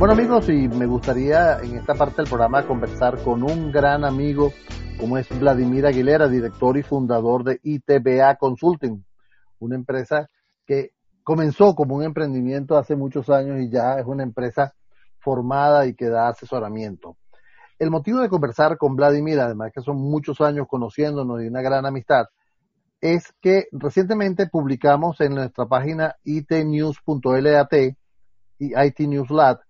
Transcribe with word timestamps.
Bueno 0.00 0.14
amigos, 0.14 0.48
y 0.48 0.66
me 0.66 0.86
gustaría 0.86 1.58
en 1.58 1.76
esta 1.76 1.92
parte 1.92 2.22
del 2.22 2.26
programa 2.26 2.66
conversar 2.66 3.22
con 3.22 3.42
un 3.42 3.70
gran 3.70 4.02
amigo 4.02 4.50
como 4.98 5.18
es 5.18 5.28
Vladimir 5.38 5.84
Aguilera, 5.84 6.26
director 6.26 6.78
y 6.78 6.82
fundador 6.82 7.44
de 7.44 7.60
ITBA 7.62 8.36
Consulting, 8.36 9.04
una 9.58 9.74
empresa 9.74 10.30
que 10.64 10.92
comenzó 11.22 11.74
como 11.74 11.96
un 11.96 12.04
emprendimiento 12.04 12.78
hace 12.78 12.96
muchos 12.96 13.28
años 13.28 13.60
y 13.60 13.68
ya 13.68 13.98
es 13.98 14.06
una 14.06 14.22
empresa 14.22 14.72
formada 15.18 15.84
y 15.84 15.92
que 15.92 16.08
da 16.08 16.28
asesoramiento. 16.28 17.18
El 17.78 17.90
motivo 17.90 18.20
de 18.20 18.30
conversar 18.30 18.78
con 18.78 18.96
Vladimir, 18.96 19.38
además 19.38 19.70
que 19.70 19.82
son 19.82 19.98
muchos 19.98 20.40
años 20.40 20.66
conociéndonos 20.66 21.42
y 21.42 21.48
una 21.48 21.60
gran 21.60 21.84
amistad, 21.84 22.24
es 23.02 23.34
que 23.42 23.66
recientemente 23.70 24.46
publicamos 24.46 25.20
en 25.20 25.34
nuestra 25.34 25.66
página 25.66 26.16
itnews.lat 26.24 27.74
y 28.58 28.72
itnewslat 28.82 29.60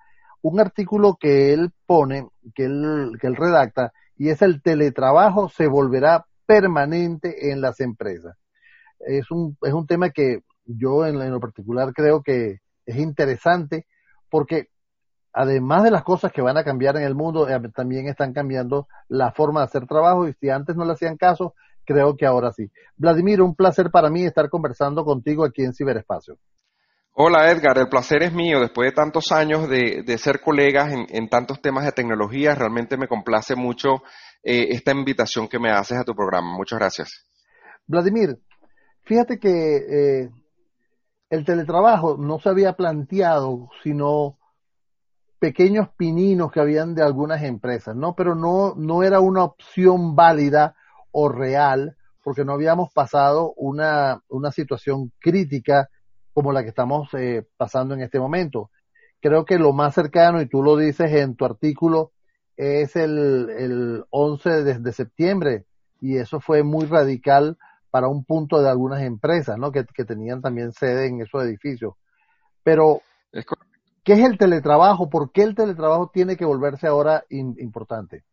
un 0.42 0.60
artículo 0.60 1.16
que 1.18 1.52
él 1.52 1.72
pone, 1.86 2.28
que 2.54 2.64
él, 2.64 3.12
que 3.20 3.26
él 3.26 3.36
redacta, 3.36 3.92
y 4.16 4.28
es 4.28 4.42
el 4.42 4.62
teletrabajo 4.62 5.48
se 5.48 5.66
volverá 5.66 6.26
permanente 6.46 7.50
en 7.50 7.60
las 7.60 7.80
empresas. 7.80 8.36
Es 8.98 9.30
un, 9.30 9.56
es 9.62 9.72
un 9.72 9.86
tema 9.86 10.10
que 10.10 10.42
yo 10.64 11.06
en, 11.06 11.18
lo 11.30 11.40
particular 11.40 11.92
creo 11.94 12.22
que 12.22 12.58
es 12.86 12.96
interesante 12.96 13.86
porque 14.28 14.68
además 15.32 15.84
de 15.84 15.90
las 15.90 16.02
cosas 16.02 16.32
que 16.32 16.42
van 16.42 16.56
a 16.56 16.64
cambiar 16.64 16.96
en 16.96 17.04
el 17.04 17.14
mundo, 17.14 17.48
eh, 17.48 17.60
también 17.74 18.08
están 18.08 18.32
cambiando 18.32 18.88
la 19.08 19.32
forma 19.32 19.60
de 19.60 19.66
hacer 19.66 19.86
trabajo 19.86 20.28
y 20.28 20.32
si 20.34 20.50
antes 20.50 20.76
no 20.76 20.84
le 20.84 20.92
hacían 20.92 21.16
caso, 21.16 21.54
creo 21.84 22.16
que 22.16 22.26
ahora 22.26 22.52
sí. 22.52 22.70
Vladimir, 22.96 23.40
un 23.42 23.54
placer 23.54 23.90
para 23.90 24.10
mí 24.10 24.24
estar 24.24 24.48
conversando 24.48 25.04
contigo 25.04 25.44
aquí 25.44 25.62
en 25.62 25.72
Ciberespacio. 25.72 26.36
Hola 27.22 27.50
Edgar, 27.50 27.76
el 27.76 27.90
placer 27.90 28.22
es 28.22 28.32
mío. 28.32 28.60
Después 28.60 28.90
de 28.90 28.94
tantos 28.94 29.30
años 29.30 29.68
de, 29.68 30.16
ser 30.16 30.40
colegas 30.40 30.90
en, 30.90 31.28
tantos 31.28 31.60
temas 31.60 31.84
de 31.84 31.92
tecnología, 31.92 32.54
realmente 32.54 32.96
me 32.96 33.08
complace 33.08 33.54
mucho 33.56 33.96
eh, 34.42 34.68
esta 34.70 34.92
invitación 34.92 35.46
que 35.46 35.58
me 35.58 35.70
haces 35.70 35.98
a 35.98 36.04
tu 36.04 36.14
programa. 36.14 36.56
Muchas 36.56 36.78
gracias. 36.78 37.26
Vladimir, 37.86 38.38
fíjate 39.04 39.38
que 39.38 39.50
eh, 39.50 40.30
el 41.28 41.44
teletrabajo 41.44 42.16
no 42.16 42.38
se 42.38 42.48
había 42.48 42.72
planteado, 42.72 43.68
sino 43.82 44.38
pequeños 45.38 45.90
pininos 45.98 46.50
que 46.50 46.60
habían 46.60 46.94
de 46.94 47.02
algunas 47.02 47.42
empresas, 47.42 47.94
¿no? 47.94 48.14
Pero 48.14 48.34
no, 48.34 48.72
no 48.76 49.02
era 49.02 49.20
una 49.20 49.44
opción 49.44 50.16
válida 50.16 50.74
o 51.12 51.28
real, 51.28 51.98
porque 52.24 52.46
no 52.46 52.54
habíamos 52.54 52.90
pasado 52.94 53.52
una, 53.58 54.22
una 54.30 54.50
situación 54.52 55.12
crítica 55.20 55.90
como 56.32 56.52
la 56.52 56.62
que 56.62 56.68
estamos 56.68 57.12
eh, 57.14 57.46
pasando 57.56 57.94
en 57.94 58.02
este 58.02 58.18
momento. 58.18 58.70
Creo 59.20 59.44
que 59.44 59.58
lo 59.58 59.72
más 59.72 59.94
cercano, 59.94 60.40
y 60.40 60.46
tú 60.46 60.62
lo 60.62 60.76
dices 60.76 61.12
en 61.12 61.36
tu 61.36 61.44
artículo, 61.44 62.12
es 62.56 62.96
el, 62.96 63.50
el 63.50 64.04
11 64.10 64.64
de, 64.64 64.92
septiembre, 64.92 65.64
y 66.00 66.18
eso 66.18 66.40
fue 66.40 66.62
muy 66.62 66.86
radical 66.86 67.56
para 67.90 68.08
un 68.08 68.24
punto 68.24 68.62
de 68.62 68.68
algunas 68.68 69.02
empresas, 69.02 69.58
¿no? 69.58 69.72
Que, 69.72 69.84
tenían 70.04 70.40
también 70.40 70.72
sede 70.72 71.06
en 71.06 71.22
esos 71.22 71.42
edificios. 71.42 71.94
Pero, 72.62 73.00
¿qué 74.04 74.12
es 74.12 74.20
el 74.20 74.38
teletrabajo? 74.38 75.10
¿Por 75.10 75.32
qué 75.32 75.42
el 75.42 75.54
teletrabajo 75.54 76.10
tiene 76.12 76.36
que 76.36 76.44
volverse 76.44 76.86
ahora 76.86 77.24
importante? 77.30 78.24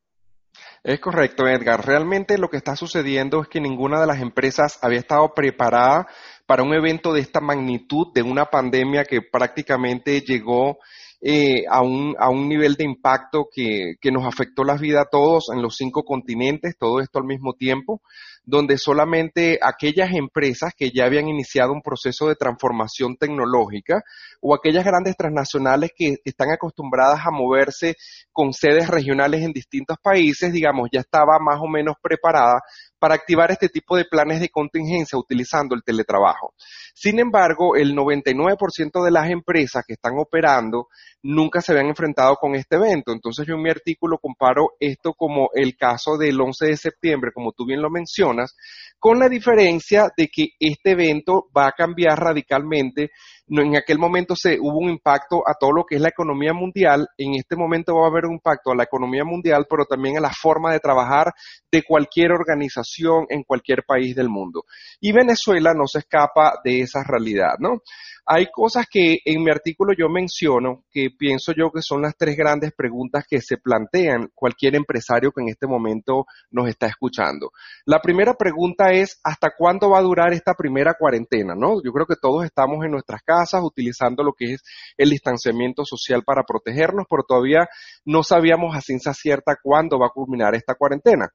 Es 0.83 0.99
correcto, 0.99 1.47
Edgar. 1.47 1.85
Realmente 1.85 2.37
lo 2.37 2.49
que 2.49 2.57
está 2.57 2.75
sucediendo 2.75 3.41
es 3.41 3.47
que 3.47 3.59
ninguna 3.59 3.99
de 3.99 4.07
las 4.07 4.19
empresas 4.19 4.79
había 4.81 4.99
estado 4.99 5.33
preparada 5.33 6.07
para 6.47 6.63
un 6.63 6.73
evento 6.73 7.13
de 7.13 7.19
esta 7.19 7.41
magnitud, 7.41 8.07
de 8.15 8.23
una 8.23 8.45
pandemia 8.45 9.03
que 9.03 9.21
prácticamente 9.21 10.21
llegó 10.21 10.79
eh, 11.21 11.65
a, 11.69 11.81
un, 11.81 12.15
a 12.17 12.29
un 12.29 12.47
nivel 12.47 12.75
de 12.75 12.85
impacto 12.85 13.47
que, 13.51 13.95
que 13.99 14.11
nos 14.11 14.25
afectó 14.25 14.63
la 14.63 14.77
vida 14.77 15.01
a 15.01 15.09
todos 15.11 15.49
en 15.53 15.61
los 15.61 15.75
cinco 15.75 16.03
continentes, 16.03 16.77
todo 16.79 17.01
esto 17.01 17.19
al 17.19 17.25
mismo 17.25 17.53
tiempo 17.53 18.01
donde 18.47 18.77
solamente 18.77 19.59
aquellas 19.61 20.13
empresas 20.13 20.71
que 20.75 20.89
ya 20.91 21.03
habían 21.03 21.27
iniciado 21.27 21.73
un 21.73 21.81
proceso 21.81 22.29
de 22.29 22.35
transformación 22.35 23.17
tecnológica 23.17 24.03
o 24.39 24.55
aquellas 24.55 24.85
grandes 24.85 25.17
transnacionales 25.17 25.91
que 25.93 26.15
están 26.23 26.51
acostumbradas 26.51 27.19
a 27.25 27.29
moverse 27.29 27.95
con 28.31 28.53
sedes 28.53 28.87
regionales 28.87 29.41
en 29.41 29.51
distintos 29.51 29.97
países, 30.01 30.53
digamos, 30.53 30.87
ya 30.93 31.01
estaba 31.01 31.39
más 31.41 31.59
o 31.59 31.67
menos 31.67 31.95
preparada 32.01 32.61
para 32.99 33.15
activar 33.15 33.51
este 33.51 33.69
tipo 33.69 33.95
de 33.95 34.05
planes 34.05 34.39
de 34.39 34.49
contingencia 34.49 35.17
utilizando 35.17 35.75
el 35.75 35.83
teletrabajo. 35.83 36.53
Sin 36.93 37.19
embargo, 37.19 37.75
el 37.75 37.95
99% 37.95 39.03
de 39.03 39.11
las 39.11 39.29
empresas 39.29 39.83
que 39.85 39.93
están 39.93 40.13
operando 40.17 40.87
nunca 41.21 41.61
se 41.61 41.71
habían 41.71 41.87
enfrentado 41.87 42.35
con 42.35 42.55
este 42.55 42.75
evento. 42.75 43.11
Entonces 43.11 43.45
yo 43.47 43.55
en 43.55 43.61
mi 43.61 43.69
artículo 43.69 44.17
comparo 44.17 44.71
esto 44.79 45.13
como 45.13 45.49
el 45.53 45.75
caso 45.75 46.17
del 46.17 46.39
11 46.39 46.65
de 46.65 46.77
septiembre, 46.77 47.31
como 47.33 47.51
tú 47.51 47.65
bien 47.65 47.81
lo 47.81 47.89
mencionas, 47.89 48.55
con 48.99 49.19
la 49.19 49.29
diferencia 49.29 50.09
de 50.15 50.27
que 50.27 50.47
este 50.59 50.91
evento 50.91 51.47
va 51.55 51.67
a 51.67 51.73
cambiar 51.73 52.17
radicalmente 52.19 53.11
en 53.49 53.77
aquel 53.77 53.97
momento 53.97 54.35
se 54.35 54.59
hubo 54.59 54.77
un 54.77 54.89
impacto 54.89 55.43
a 55.47 55.53
todo 55.57 55.71
lo 55.71 55.85
que 55.85 55.95
es 55.95 56.01
la 56.01 56.09
economía 56.09 56.53
mundial, 56.53 57.07
en 57.17 57.35
este 57.35 57.55
momento 57.55 57.95
va 57.95 58.05
a 58.05 58.09
haber 58.09 58.25
un 58.25 58.33
impacto 58.33 58.71
a 58.71 58.75
la 58.75 58.83
economía 58.83 59.23
mundial, 59.23 59.65
pero 59.69 59.85
también 59.85 60.17
a 60.17 60.21
la 60.21 60.31
forma 60.31 60.73
de 60.73 60.79
trabajar 60.79 61.33
de 61.71 61.83
cualquier 61.83 62.31
organización 62.31 63.25
en 63.29 63.43
cualquier 63.43 63.83
país 63.87 64.15
del 64.15 64.29
mundo. 64.29 64.65
Y 64.99 65.13
Venezuela 65.13 65.73
no 65.73 65.87
se 65.87 65.99
escapa 65.99 66.59
de 66.63 66.81
esa 66.81 67.03
realidad, 67.03 67.55
¿no? 67.59 67.81
Hay 68.29 68.47
cosas 68.51 68.87
que 68.91 69.19
en 69.23 69.41
mi 69.41 69.49
artículo 69.49 69.93
yo 69.97 70.09
menciono 70.09 70.83
que 70.91 71.07
pienso 71.17 71.53
yo 71.53 71.71
que 71.71 71.81
son 71.81 72.01
las 72.01 72.17
tres 72.17 72.35
grandes 72.35 72.73
preguntas 72.75 73.25
que 73.25 73.39
se 73.39 73.55
plantean 73.55 74.29
cualquier 74.35 74.75
empresario 74.75 75.31
que 75.31 75.41
en 75.41 75.47
este 75.47 75.65
momento 75.65 76.25
nos 76.51 76.67
está 76.67 76.87
escuchando. 76.87 77.51
La 77.85 78.01
primera 78.01 78.33
pregunta 78.33 78.91
es, 78.91 79.21
¿hasta 79.23 79.51
cuándo 79.57 79.91
va 79.91 79.99
a 79.99 80.01
durar 80.01 80.33
esta 80.33 80.55
primera 80.55 80.95
cuarentena? 80.99 81.55
¿no? 81.55 81.81
Yo 81.81 81.93
creo 81.93 82.05
que 82.05 82.17
todos 82.21 82.43
estamos 82.43 82.83
en 82.83 82.91
nuestras 82.91 83.21
casas 83.21 83.36
utilizando 83.61 84.23
lo 84.23 84.33
que 84.33 84.53
es 84.53 84.63
el 84.97 85.09
distanciamiento 85.09 85.83
social 85.85 86.23
para 86.23 86.43
protegernos, 86.43 87.05
pero 87.09 87.23
todavía 87.23 87.67
no 88.05 88.23
sabíamos 88.23 88.75
a 88.75 88.81
ciencia 88.81 89.13
cierta 89.13 89.57
cuándo 89.61 89.99
va 89.99 90.07
a 90.07 90.13
culminar 90.13 90.55
esta 90.55 90.75
cuarentena. 90.75 91.29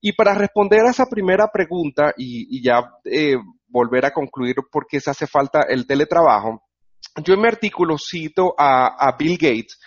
Y 0.00 0.12
para 0.12 0.34
responder 0.34 0.80
a 0.80 0.90
esa 0.90 1.06
primera 1.06 1.48
pregunta 1.52 2.12
y, 2.16 2.62
ya 2.62 2.90
eh, 3.04 3.36
volver 3.68 4.06
a 4.06 4.12
concluir 4.12 4.56
por 4.70 4.86
qué 4.86 5.00
se 5.00 5.10
hace 5.10 5.26
falta 5.26 5.62
el 5.68 5.86
teletrabajo, 5.86 6.62
yo 7.24 7.34
en 7.34 7.40
mi 7.40 7.48
artículo 7.48 7.96
cito 7.98 8.54
a, 8.58 9.14
Bill 9.18 9.38
Gates 9.38 9.78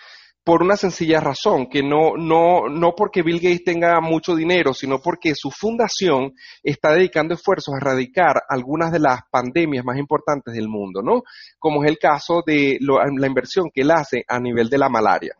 por 0.50 0.64
una 0.64 0.76
sencilla 0.76 1.20
razón, 1.20 1.68
que 1.68 1.80
no, 1.80 2.16
no, 2.16 2.68
no 2.68 2.92
porque 2.96 3.22
Bill 3.22 3.38
Gates 3.38 3.62
tenga 3.62 4.00
mucho 4.00 4.34
dinero, 4.34 4.74
sino 4.74 4.98
porque 4.98 5.36
su 5.36 5.48
fundación 5.52 6.34
está 6.64 6.92
dedicando 6.92 7.34
esfuerzos 7.34 7.72
a 7.72 7.76
erradicar 7.76 8.42
algunas 8.48 8.90
de 8.90 8.98
las 8.98 9.20
pandemias 9.30 9.84
más 9.84 9.96
importantes 9.96 10.52
del 10.52 10.66
mundo, 10.66 11.02
¿no? 11.02 11.22
Como 11.60 11.84
es 11.84 11.88
el 11.88 11.98
caso 11.98 12.42
de 12.44 12.78
la 12.80 13.26
inversión 13.28 13.70
que 13.72 13.82
él 13.82 13.92
hace 13.92 14.24
a 14.26 14.40
nivel 14.40 14.68
de 14.68 14.78
la 14.78 14.88
malaria. 14.88 15.36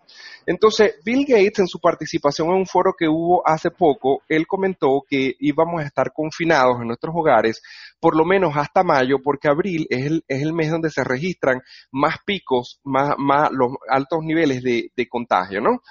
Entonces, 0.47 0.94
Bill 1.04 1.27
Gates, 1.27 1.59
en 1.59 1.66
su 1.66 1.81
participación 1.81 2.48
en 2.48 2.54
un 2.54 2.66
foro 2.66 2.94
que 2.97 3.09
hubo 3.09 3.42
hace 3.44 3.72
poco, 3.72 4.22
él 4.28 4.47
comentó 4.47 5.03
que 5.09 5.34
íbamos 5.41 5.82
a 5.82 5.87
estar 5.87 6.12
confinados 6.12 6.81
en 6.81 6.87
nuestros 6.87 7.12
hogares 7.16 7.60
por 8.00 8.16
lo 8.16 8.25
menos 8.25 8.56
hasta 8.56 8.83
mayo, 8.83 9.19
porque 9.22 9.49
abril 9.49 9.87
es 9.91 10.06
el, 10.06 10.25
es 10.27 10.43
el 10.43 10.53
mes 10.53 10.71
donde 10.71 10.91
se 10.91 11.05
registran 11.05 11.61
más 11.93 12.16
picos, 12.25 12.81
más, 12.83 13.15
más 13.19 13.50
los 13.53 13.72
altos 13.88 14.21
niveles 14.22 14.62
de, 14.62 14.91
de 14.97 15.09
contagio, 15.09 15.61
¿no? 15.61 15.83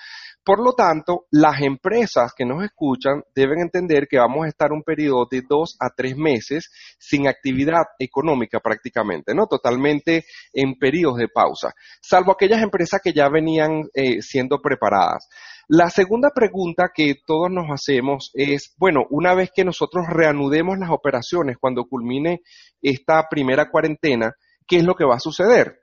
Por 0.43 0.63
lo 0.63 0.73
tanto, 0.73 1.25
las 1.31 1.61
empresas 1.61 2.33
que 2.35 2.45
nos 2.45 2.63
escuchan 2.63 3.21
deben 3.35 3.59
entender 3.59 4.07
que 4.09 4.17
vamos 4.17 4.45
a 4.45 4.47
estar 4.47 4.71
un 4.71 4.81
periodo 4.81 5.27
de 5.29 5.43
dos 5.47 5.75
a 5.79 5.89
tres 5.95 6.17
meses 6.17 6.71
sin 6.97 7.27
actividad 7.27 7.83
económica 7.99 8.59
prácticamente, 8.59 9.35
¿no? 9.35 9.45
Totalmente 9.45 10.25
en 10.53 10.73
periodos 10.79 11.17
de 11.17 11.27
pausa, 11.27 11.73
salvo 12.01 12.31
aquellas 12.31 12.63
empresas 12.63 12.99
que 13.03 13.13
ya 13.13 13.29
venían 13.29 13.83
eh, 13.93 14.21
siendo 14.21 14.59
preparadas. 14.59 15.27
La 15.71 15.91
segunda 15.91 16.31
pregunta 16.31 16.89
que 16.91 17.13
todos 17.27 17.51
nos 17.51 17.67
hacemos 17.69 18.31
es, 18.33 18.73
bueno, 18.79 19.05
una 19.11 19.35
vez 19.35 19.51
que 19.53 19.63
nosotros 19.63 20.07
reanudemos 20.09 20.79
las 20.79 20.89
operaciones 20.89 21.57
cuando 21.61 21.85
culmine 21.85 22.41
esta 22.81 23.27
primera 23.29 23.69
cuarentena, 23.69 24.33
¿qué 24.65 24.77
es 24.77 24.83
lo 24.83 24.95
que 24.95 25.05
va 25.05 25.17
a 25.17 25.19
suceder? 25.19 25.81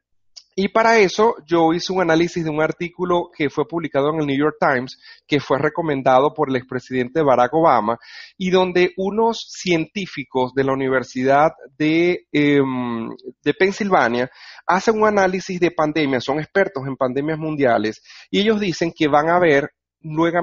Y 0.59 0.69
para 0.69 0.99
eso 0.99 1.35
yo 1.45 1.75
hice 1.75 1.93
un 1.93 2.01
análisis 2.01 2.43
de 2.43 2.49
un 2.49 2.63
artículo 2.63 3.29
que 3.37 3.51
fue 3.51 3.69
publicado 3.69 4.09
en 4.09 4.21
el 4.21 4.27
New 4.27 4.39
York 4.39 4.57
Times, 4.59 4.99
que 5.27 5.39
fue 5.39 5.59
recomendado 5.59 6.33
por 6.33 6.49
el 6.49 6.57
expresidente 6.57 7.21
Barack 7.23 7.53
Obama, 7.53 7.99
y 8.39 8.49
donde 8.49 8.95
unos 8.97 9.47
científicos 9.51 10.55
de 10.55 10.65
la 10.65 10.73
Universidad 10.73 11.51
de, 11.77 12.27
em, 12.33 13.11
de 13.45 13.53
Pensilvania 13.53 14.31
hacen 14.67 14.99
un 14.99 15.07
análisis 15.07 15.61
de 15.61 15.73
pandemias, 15.73 16.25
son 16.25 16.39
expertos 16.39 16.85
en 16.87 16.97
pandemias 16.97 17.39
mundiales, 17.39 18.03
y 18.31 18.41
ellos 18.41 18.59
dicen 18.59 18.93
que 18.97 19.09
van 19.09 19.29
a 19.29 19.39
ver 19.39 19.71
Luego, 20.09 20.39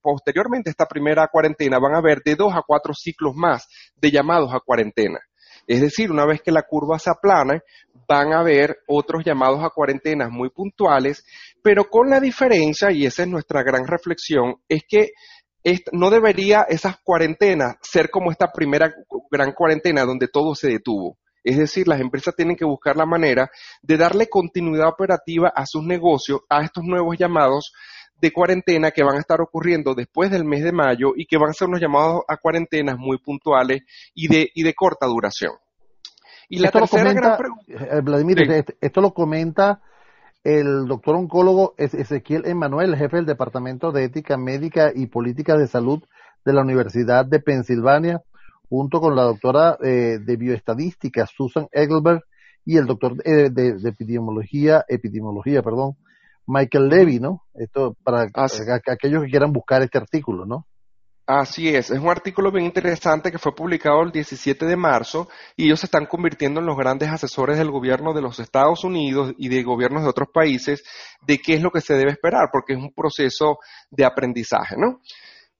posteriormente 0.00 0.70
a 0.70 0.72
esta 0.72 0.86
primera 0.86 1.26
cuarentena 1.26 1.80
van 1.80 1.94
a 1.94 1.98
haber 1.98 2.22
de 2.22 2.36
dos 2.36 2.54
a 2.54 2.62
cuatro 2.64 2.94
ciclos 2.94 3.34
más 3.34 3.66
de 3.96 4.12
llamados 4.12 4.54
a 4.54 4.60
cuarentena. 4.60 5.18
Es 5.66 5.80
decir, 5.80 6.10
una 6.10 6.26
vez 6.26 6.42
que 6.42 6.52
la 6.52 6.62
curva 6.62 6.98
se 6.98 7.10
aplane, 7.10 7.62
van 8.12 8.32
a 8.32 8.40
haber 8.40 8.78
otros 8.86 9.24
llamados 9.24 9.64
a 9.64 9.70
cuarentenas 9.70 10.30
muy 10.30 10.50
puntuales, 10.50 11.24
pero 11.62 11.84
con 11.88 12.10
la 12.10 12.20
diferencia, 12.20 12.90
y 12.92 13.06
esa 13.06 13.22
es 13.22 13.28
nuestra 13.28 13.62
gran 13.62 13.86
reflexión, 13.86 14.56
es 14.68 14.82
que 14.88 15.12
no 15.92 16.10
debería 16.10 16.62
esas 16.68 16.96
cuarentenas 17.02 17.76
ser 17.80 18.10
como 18.10 18.30
esta 18.30 18.52
primera 18.52 18.92
gran 19.30 19.52
cuarentena 19.52 20.04
donde 20.04 20.28
todo 20.28 20.54
se 20.54 20.68
detuvo. 20.68 21.18
Es 21.44 21.56
decir, 21.58 21.88
las 21.88 22.00
empresas 22.00 22.34
tienen 22.36 22.56
que 22.56 22.64
buscar 22.64 22.96
la 22.96 23.06
manera 23.06 23.50
de 23.82 23.96
darle 23.96 24.28
continuidad 24.28 24.88
operativa 24.88 25.52
a 25.54 25.66
sus 25.66 25.82
negocios, 25.84 26.40
a 26.48 26.62
estos 26.62 26.84
nuevos 26.84 27.16
llamados 27.18 27.72
de 28.20 28.32
cuarentena 28.32 28.92
que 28.92 29.02
van 29.02 29.16
a 29.16 29.20
estar 29.20 29.40
ocurriendo 29.40 29.94
después 29.94 30.30
del 30.30 30.44
mes 30.44 30.62
de 30.62 30.72
mayo 30.72 31.12
y 31.16 31.26
que 31.26 31.38
van 31.38 31.50
a 31.50 31.54
ser 31.54 31.68
unos 31.68 31.80
llamados 31.80 32.22
a 32.28 32.36
cuarentenas 32.36 32.96
muy 32.96 33.18
puntuales 33.18 33.82
y 34.14 34.28
de, 34.28 34.50
y 34.54 34.62
de 34.62 34.74
corta 34.74 35.06
duración. 35.06 35.52
Y 36.48 36.58
la 36.58 36.70
tercera 36.70 37.12
gran 37.12 37.36
pregunta. 37.36 37.64
Eh, 37.68 38.00
Vladimir, 38.02 38.42
este, 38.50 38.76
esto 38.80 39.00
lo 39.00 39.12
comenta 39.12 39.80
el 40.44 40.86
doctor 40.86 41.14
oncólogo 41.14 41.74
Ezequiel 41.76 42.46
Emanuel, 42.46 42.96
jefe 42.96 43.16
del 43.16 43.26
Departamento 43.26 43.92
de 43.92 44.04
Ética 44.04 44.36
Médica 44.36 44.90
y 44.94 45.06
Política 45.06 45.56
de 45.56 45.68
Salud 45.68 46.02
de 46.44 46.52
la 46.52 46.62
Universidad 46.62 47.24
de 47.24 47.38
Pensilvania, 47.38 48.22
junto 48.68 49.00
con 49.00 49.14
la 49.14 49.22
doctora 49.22 49.78
eh, 49.82 50.18
de 50.20 50.36
bioestadística 50.36 51.26
Susan 51.26 51.68
Egelberg 51.70 52.22
y 52.64 52.76
el 52.76 52.86
doctor 52.86 53.14
eh, 53.24 53.50
de, 53.50 53.74
de, 53.74 53.88
epidemiología, 53.88 54.84
epidemiología, 54.88 55.62
perdón, 55.62 55.96
Michael 56.46 56.88
Levy, 56.88 57.20
¿no? 57.20 57.42
Esto 57.54 57.96
para 58.02 58.22
aquellos 58.22 59.22
que 59.22 59.30
quieran 59.30 59.52
buscar 59.52 59.82
este 59.82 59.98
artículo, 59.98 60.44
¿no? 60.44 60.66
Así 61.24 61.68
es, 61.68 61.90
es 61.90 62.00
un 62.00 62.08
artículo 62.08 62.50
bien 62.50 62.66
interesante 62.66 63.30
que 63.30 63.38
fue 63.38 63.54
publicado 63.54 64.02
el 64.02 64.10
17 64.10 64.66
de 64.66 64.76
marzo 64.76 65.28
y 65.56 65.66
ellos 65.66 65.78
se 65.78 65.86
están 65.86 66.06
convirtiendo 66.06 66.58
en 66.58 66.66
los 66.66 66.76
grandes 66.76 67.10
asesores 67.10 67.58
del 67.58 67.70
gobierno 67.70 68.12
de 68.12 68.20
los 68.20 68.40
Estados 68.40 68.82
Unidos 68.82 69.32
y 69.38 69.48
de 69.48 69.62
gobiernos 69.62 70.02
de 70.02 70.08
otros 70.08 70.28
países 70.34 70.82
de 71.24 71.38
qué 71.38 71.54
es 71.54 71.62
lo 71.62 71.70
que 71.70 71.80
se 71.80 71.94
debe 71.94 72.10
esperar, 72.10 72.48
porque 72.50 72.72
es 72.72 72.80
un 72.80 72.92
proceso 72.92 73.58
de 73.88 74.04
aprendizaje, 74.04 74.74
¿no? 74.76 75.00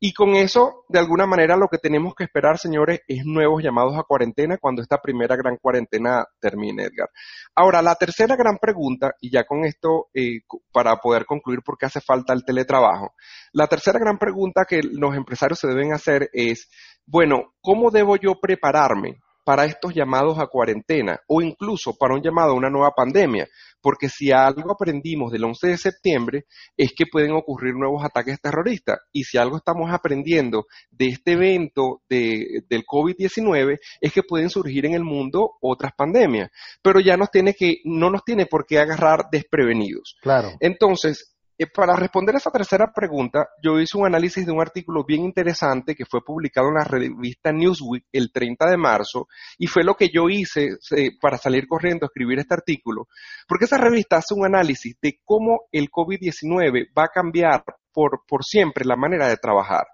Y 0.04 0.12
con 0.14 0.34
eso, 0.34 0.84
de 0.88 0.99
alguna 0.99 1.26
manera, 1.26 1.56
lo 1.56 1.69
que 1.69 1.78
tenemos 1.78 2.16
que 2.16 2.25
esperar, 2.25 2.58
señores, 2.58 3.02
es 3.06 3.25
nuevos 3.25 3.62
llamados 3.62 3.96
a 3.96 4.02
cuarentena 4.02 4.58
cuando 4.58 4.82
esta 4.82 5.00
primera 5.00 5.37
gran 5.37 5.58
cuarentena 5.58 6.25
termine, 6.40 6.87
Edgar. 6.87 7.08
Ahora, 7.54 7.81
la 7.82 7.94
tercera 7.94 8.34
gran 8.34 8.58
pregunta, 8.58 9.12
y 9.20 9.31
ya 9.31 9.44
con 9.44 9.64
esto, 9.64 10.08
eh, 10.12 10.40
para 10.72 10.96
poder 10.96 11.25
concluir 11.25 11.60
por 11.64 11.78
qué 11.78 11.87
hace 11.87 12.00
falta 12.00 12.32
el 12.32 12.44
teletrabajo, 12.44 13.14
la 13.52 13.69
tercera 13.69 14.00
gran 14.00 14.19
pregunta 14.19 14.64
que 14.69 14.81
los 14.82 15.14
empresarios 15.14 15.60
se 15.60 15.69
deben 15.69 15.93
hacer 15.93 16.28
es, 16.32 16.69
bueno, 17.06 17.55
¿cómo 17.60 17.93
debo 17.93 18.16
yo 18.16 18.40
prepararme 18.40 19.20
para 19.44 19.64
estos 19.64 19.94
llamados 19.94 20.38
a 20.38 20.46
cuarentena 20.46 21.20
o 21.26 21.42
incluso 21.42 21.96
para 21.98 22.14
un 22.14 22.22
llamado 22.22 22.52
a 22.52 22.56
una 22.56 22.70
nueva 22.70 22.92
pandemia, 22.92 23.48
porque 23.80 24.08
si 24.08 24.30
algo 24.30 24.72
aprendimos 24.72 25.32
del 25.32 25.44
11 25.44 25.68
de 25.68 25.76
septiembre 25.76 26.44
es 26.76 26.92
que 26.96 27.06
pueden 27.10 27.32
ocurrir 27.32 27.74
nuevos 27.74 28.04
ataques 28.04 28.40
terroristas 28.40 28.98
y 29.12 29.24
si 29.24 29.38
algo 29.38 29.56
estamos 29.56 29.92
aprendiendo 29.92 30.66
de 30.90 31.08
este 31.08 31.32
evento 31.32 32.02
de, 32.08 32.62
del 32.68 32.84
COVID-19 32.84 33.78
es 34.00 34.12
que 34.12 34.22
pueden 34.22 34.50
surgir 34.50 34.86
en 34.86 34.94
el 34.94 35.04
mundo 35.04 35.52
otras 35.60 35.92
pandemias, 35.96 36.50
pero 36.82 37.00
ya 37.00 37.16
nos 37.16 37.30
tiene 37.30 37.54
que 37.54 37.78
no 37.84 38.10
nos 38.10 38.24
tiene 38.24 38.46
por 38.46 38.66
qué 38.66 38.78
agarrar 38.78 39.24
desprevenidos. 39.30 40.16
Claro. 40.22 40.52
Entonces, 40.60 41.31
eh, 41.58 41.66
para 41.66 41.94
responder 41.96 42.34
a 42.34 42.38
esa 42.38 42.50
tercera 42.50 42.93
pregunta, 42.94 43.49
yo 43.62 43.78
hice 43.78 43.99
un 43.99 44.06
análisis 44.06 44.46
de 44.46 44.52
un 44.52 44.60
artículo 44.60 45.04
bien 45.04 45.22
interesante 45.25 45.94
que 45.94 46.06
fue 46.06 46.25
publicado 46.25 46.69
en 46.69 46.75
la 46.75 46.84
revista 46.84 47.52
Newsweek 47.52 48.06
el 48.12 48.32
30 48.32 48.70
de 48.70 48.76
marzo 48.76 49.28
y 49.58 49.66
fue 49.66 49.84
lo 49.84 49.94
que 49.94 50.08
yo 50.08 50.28
hice 50.28 50.78
para 51.20 51.38
salir 51.38 51.66
corriendo 51.66 52.04
a 52.04 52.08
escribir 52.08 52.38
este 52.38 52.54
artículo, 52.54 53.08
porque 53.46 53.66
esa 53.66 53.78
revista 53.78 54.16
hace 54.16 54.34
un 54.34 54.46
análisis 54.46 54.96
de 55.00 55.20
cómo 55.25 55.62
el 55.72 55.90
COVID-19 55.90 56.88
va 56.96 57.04
a 57.04 57.12
cambiar 57.12 57.64
por, 57.93 58.22
por 58.26 58.44
siempre 58.44 58.84
la 58.84 58.96
manera 58.96 59.28
de 59.28 59.37
trabajar. 59.37 59.84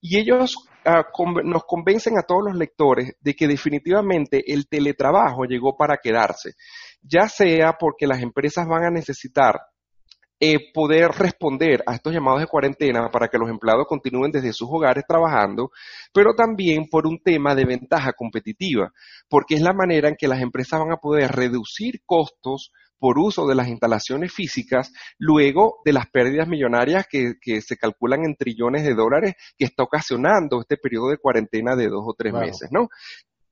Y 0.00 0.18
ellos 0.18 0.56
ah, 0.84 1.06
nos 1.44 1.64
convencen 1.64 2.18
a 2.18 2.22
todos 2.22 2.42
los 2.44 2.56
lectores 2.56 3.14
de 3.20 3.34
que 3.34 3.48
definitivamente 3.48 4.52
el 4.52 4.68
teletrabajo 4.68 5.44
llegó 5.44 5.76
para 5.78 5.96
quedarse, 5.96 6.52
ya 7.00 7.28
sea 7.28 7.76
porque 7.78 8.06
las 8.06 8.20
empresas 8.20 8.66
van 8.66 8.84
a 8.84 8.90
necesitar 8.90 9.60
eh, 10.46 10.70
poder 10.74 11.10
responder 11.10 11.82
a 11.86 11.94
estos 11.94 12.12
llamados 12.12 12.40
de 12.40 12.46
cuarentena 12.46 13.10
para 13.10 13.28
que 13.28 13.38
los 13.38 13.48
empleados 13.48 13.86
continúen 13.88 14.30
desde 14.30 14.52
sus 14.52 14.68
hogares 14.70 15.04
trabajando, 15.08 15.70
pero 16.12 16.34
también 16.34 16.86
por 16.90 17.06
un 17.06 17.18
tema 17.22 17.54
de 17.54 17.64
ventaja 17.64 18.12
competitiva, 18.12 18.92
porque 19.26 19.54
es 19.54 19.62
la 19.62 19.72
manera 19.72 20.10
en 20.10 20.16
que 20.16 20.28
las 20.28 20.42
empresas 20.42 20.80
van 20.80 20.92
a 20.92 20.98
poder 20.98 21.32
reducir 21.32 22.02
costos 22.04 22.72
por 22.98 23.18
uso 23.18 23.46
de 23.46 23.54
las 23.54 23.68
instalaciones 23.68 24.34
físicas 24.34 24.92
luego 25.18 25.80
de 25.82 25.94
las 25.94 26.10
pérdidas 26.10 26.46
millonarias 26.46 27.06
que, 27.10 27.60
se 27.62 27.76
calculan 27.78 28.26
en 28.26 28.36
trillones 28.36 28.84
de 28.84 28.94
dólares 28.94 29.34
que 29.56 29.64
está 29.64 29.82
ocasionando 29.82 30.60
este 30.60 30.76
periodo 30.76 31.08
de 31.08 31.16
cuarentena 31.16 31.74
de 31.74 31.88
dos 31.88 32.04
o 32.06 32.12
tres 32.12 32.34
meses, 32.34 32.68
¿no? 32.70 32.88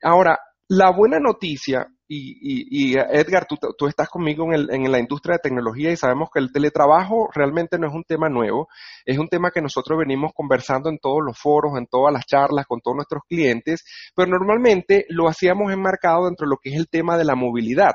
Ahora, 0.03 0.39
la 0.73 0.91
buena 0.91 1.21
noticia, 1.21 1.87
y, 2.09 2.97
Edgar, 2.97 3.47
tú, 3.47 3.87
estás 3.87 4.09
conmigo 4.09 4.47
en, 4.55 4.91
la 4.91 4.99
industria 4.99 5.35
de 5.35 5.49
tecnología 5.51 5.93
y 5.93 5.97
sabemos 5.97 6.31
que 6.33 6.41
el 6.41 6.51
teletrabajo 6.51 7.29
realmente 7.35 7.79
no 7.79 7.89
es 7.89 7.95
un 7.95 8.05
tema 8.05 8.31
nuevo, 8.31 8.69
es 9.05 9.19
un 9.19 9.29
tema 9.29 9.51
que 9.51 9.61
nosotros 9.61 9.99
venimos 9.99 10.33
conversando 10.35 10.89
en 10.89 10.99
todos 10.99 11.21
los 11.23 11.39
foros, 11.39 11.77
en 11.77 11.87
todas 11.87 12.13
las 12.13 12.25
charlas 12.25 12.65
con 12.67 12.81
todos 12.81 12.97
nuestros 12.97 13.23
clientes, 13.29 13.85
pero 14.15 14.31
normalmente 14.31 15.05
lo 15.11 15.29
hacíamos 15.29 15.71
enmarcado 15.73 16.25
dentro 16.25 16.47
de 16.47 16.51
lo 16.51 16.57
que 16.57 16.71
es 16.71 16.77
el 16.77 16.89
tema 16.89 17.19
de 17.19 17.25
la 17.25 17.35
movilidad 17.35 17.93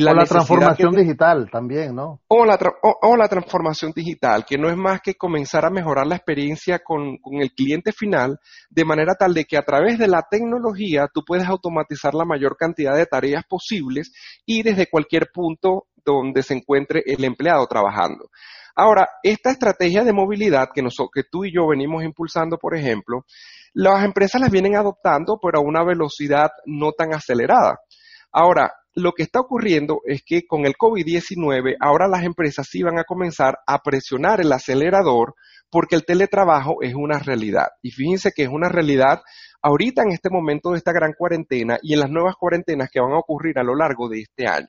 o 0.00 0.14
la, 0.14 0.24
transformación 0.24 0.92
digital 0.92 1.50
también, 1.50 1.94
¿no? 1.94 2.20
O 2.28 2.44
la, 2.44 2.58
o, 2.82 3.16
la 3.16 3.28
transformación 3.28 3.92
digital, 3.94 4.44
que 4.46 4.56
no 4.56 4.68
es 4.68 4.76
más 4.76 5.00
que 5.00 5.14
comenzar 5.14 5.64
a 5.64 5.70
mejorar 5.70 6.06
la 6.06 6.16
experiencia 6.16 6.78
con, 6.78 7.18
con, 7.18 7.42
el 7.42 7.52
cliente 7.52 7.92
final, 7.92 8.38
de 8.70 8.84
manera 8.84 9.14
tal 9.14 9.34
de 9.34 9.44
que 9.44 9.56
a 9.56 9.62
través 9.62 9.98
de 9.98 10.08
la 10.08 10.22
tecnología 10.30 11.08
tú 11.12 11.22
puedes 11.26 11.46
automatizar 11.46 12.14
la 12.14 12.24
mayor 12.24 12.56
cantidad 12.56 12.96
de 12.96 13.06
tareas 13.06 13.44
posibles 13.48 14.12
y 14.46 14.62
desde 14.62 14.88
cualquier 14.88 15.28
punto 15.32 15.86
donde 16.04 16.42
se 16.42 16.54
encuentre 16.54 17.02
el 17.06 17.24
empleado 17.24 17.66
trabajando. 17.66 18.30
Ahora, 18.74 19.08
esta 19.22 19.50
estrategia 19.50 20.02
de 20.02 20.12
movilidad 20.12 20.68
que, 20.74 20.82
nosotros, 20.82 21.10
que 21.14 21.24
tú 21.30 21.44
y 21.44 21.52
yo 21.54 21.68
venimos 21.68 22.02
impulsando, 22.04 22.56
por 22.56 22.74
ejemplo, 22.74 23.24
las 23.74 24.04
empresas 24.04 24.40
las 24.40 24.50
vienen 24.50 24.76
adoptando, 24.76 25.38
pero 25.40 25.58
a 25.58 25.62
una 25.62 25.84
velocidad 25.84 26.50
no 26.64 26.92
tan 26.92 27.12
acelerada. 27.12 27.78
Ahora, 28.32 28.72
lo 28.94 29.12
que 29.12 29.22
está 29.22 29.40
ocurriendo 29.40 30.00
es 30.04 30.22
que 30.24 30.46
con 30.46 30.66
el 30.66 30.74
COVID-19 30.74 31.76
ahora 31.80 32.08
las 32.08 32.24
empresas 32.24 32.66
sí 32.70 32.82
van 32.82 32.98
a 32.98 33.04
comenzar 33.04 33.58
a 33.66 33.78
presionar 33.78 34.40
el 34.40 34.52
acelerador 34.52 35.34
porque 35.70 35.96
el 35.96 36.04
teletrabajo 36.04 36.82
es 36.82 36.94
una 36.94 37.18
realidad. 37.18 37.68
Y 37.80 37.90
fíjense 37.90 38.30
que 38.34 38.42
es 38.42 38.50
una 38.50 38.68
realidad 38.68 39.22
ahorita 39.62 40.02
en 40.02 40.12
este 40.12 40.28
momento 40.30 40.72
de 40.72 40.78
esta 40.78 40.92
gran 40.92 41.14
cuarentena 41.16 41.78
y 41.82 41.94
en 41.94 42.00
las 42.00 42.10
nuevas 42.10 42.34
cuarentenas 42.36 42.90
que 42.90 43.00
van 43.00 43.12
a 43.12 43.18
ocurrir 43.18 43.58
a 43.58 43.64
lo 43.64 43.74
largo 43.74 44.08
de 44.08 44.20
este 44.20 44.46
año. 44.46 44.68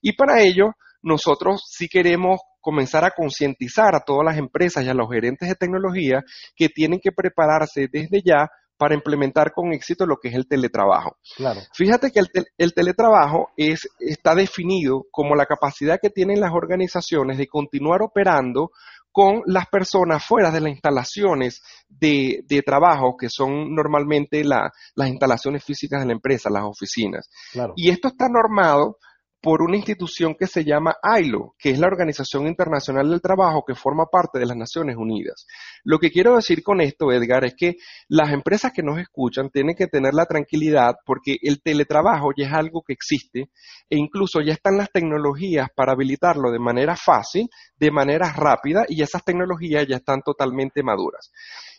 Y 0.00 0.12
para 0.14 0.40
ello, 0.42 0.74
nosotros 1.02 1.62
sí 1.68 1.88
queremos 1.88 2.40
comenzar 2.60 3.04
a 3.04 3.10
concientizar 3.10 3.94
a 3.94 4.00
todas 4.00 4.24
las 4.24 4.38
empresas 4.38 4.84
y 4.84 4.88
a 4.88 4.94
los 4.94 5.08
gerentes 5.10 5.48
de 5.48 5.54
tecnología 5.54 6.22
que 6.54 6.68
tienen 6.68 7.00
que 7.00 7.12
prepararse 7.12 7.88
desde 7.90 8.22
ya 8.24 8.48
para 8.76 8.94
implementar 8.94 9.52
con 9.52 9.72
éxito 9.72 10.06
lo 10.06 10.16
que 10.16 10.28
es 10.28 10.34
el 10.34 10.46
teletrabajo. 10.46 11.16
Claro. 11.36 11.60
Fíjate 11.72 12.10
que 12.10 12.20
el, 12.58 12.74
teletrabajo 12.74 13.50
es, 13.56 13.88
está 13.98 14.34
definido 14.34 15.04
como 15.10 15.34
la 15.34 15.46
capacidad 15.46 15.98
que 16.00 16.10
tienen 16.10 16.40
las 16.40 16.52
organizaciones 16.52 17.38
de 17.38 17.46
continuar 17.46 18.02
operando 18.02 18.70
con 19.12 19.40
las 19.46 19.66
personas 19.68 20.22
fuera 20.22 20.50
de 20.50 20.60
las 20.60 20.72
instalaciones 20.72 21.62
de, 21.88 22.62
trabajo, 22.66 23.16
que 23.16 23.28
son 23.30 23.74
normalmente 23.74 24.44
las 24.44 25.08
instalaciones 25.08 25.64
físicas 25.64 26.00
de 26.00 26.06
la 26.06 26.12
empresa, 26.12 26.50
las 26.50 26.64
oficinas. 26.64 27.26
Claro. 27.50 27.72
Y 27.76 27.88
esto 27.88 28.08
está 28.08 28.26
normado 28.28 28.98
por 29.40 29.62
una 29.62 29.76
institución 29.76 30.34
que 30.34 30.46
se 30.46 30.64
llama 30.64 30.96
ILO, 31.20 31.54
que 31.58 31.70
es 31.70 31.78
la 31.78 31.86
Organización 31.86 32.46
Internacional 32.46 33.08
del 33.08 33.20
Trabajo 33.20 33.64
que 33.66 33.74
forma 33.74 34.06
parte 34.06 34.38
de 34.38 34.46
las 34.46 34.56
Naciones 34.56 34.96
Unidas. 34.96 35.46
Lo 35.84 35.98
que 35.98 36.10
quiero 36.10 36.34
decir 36.34 36.62
con 36.62 36.80
esto, 36.80 37.12
Edgar, 37.12 37.44
es 37.44 37.54
que 37.54 37.76
las 38.08 38.32
empresas 38.32 38.72
que 38.72 38.82
nos 38.82 38.98
escuchan 38.98 39.50
tienen 39.50 39.76
que 39.76 39.86
tener 39.86 40.14
la 40.14 40.26
tranquilidad 40.26 40.96
porque 41.04 41.36
el 41.42 41.62
teletrabajo 41.62 42.30
ya 42.36 42.46
es 42.46 42.52
algo 42.52 42.82
que 42.82 42.92
existe 42.92 43.50
e 43.88 43.96
incluso 43.96 44.40
ya 44.40 44.52
están 44.52 44.76
las 44.78 44.90
tecnologías 44.90 45.68
para 45.74 45.92
habilitarlo 45.92 46.50
de 46.50 46.58
manera 46.58 46.96
fácil, 46.96 47.48
de 47.78 47.90
manera 47.90 48.32
rápida 48.32 48.84
y 48.88 49.02
esas 49.02 49.24
tecnologías 49.24 49.86
ya 49.88 49.96
están 49.96 50.22
totalmente 50.22 50.82
maduras. 50.82 51.30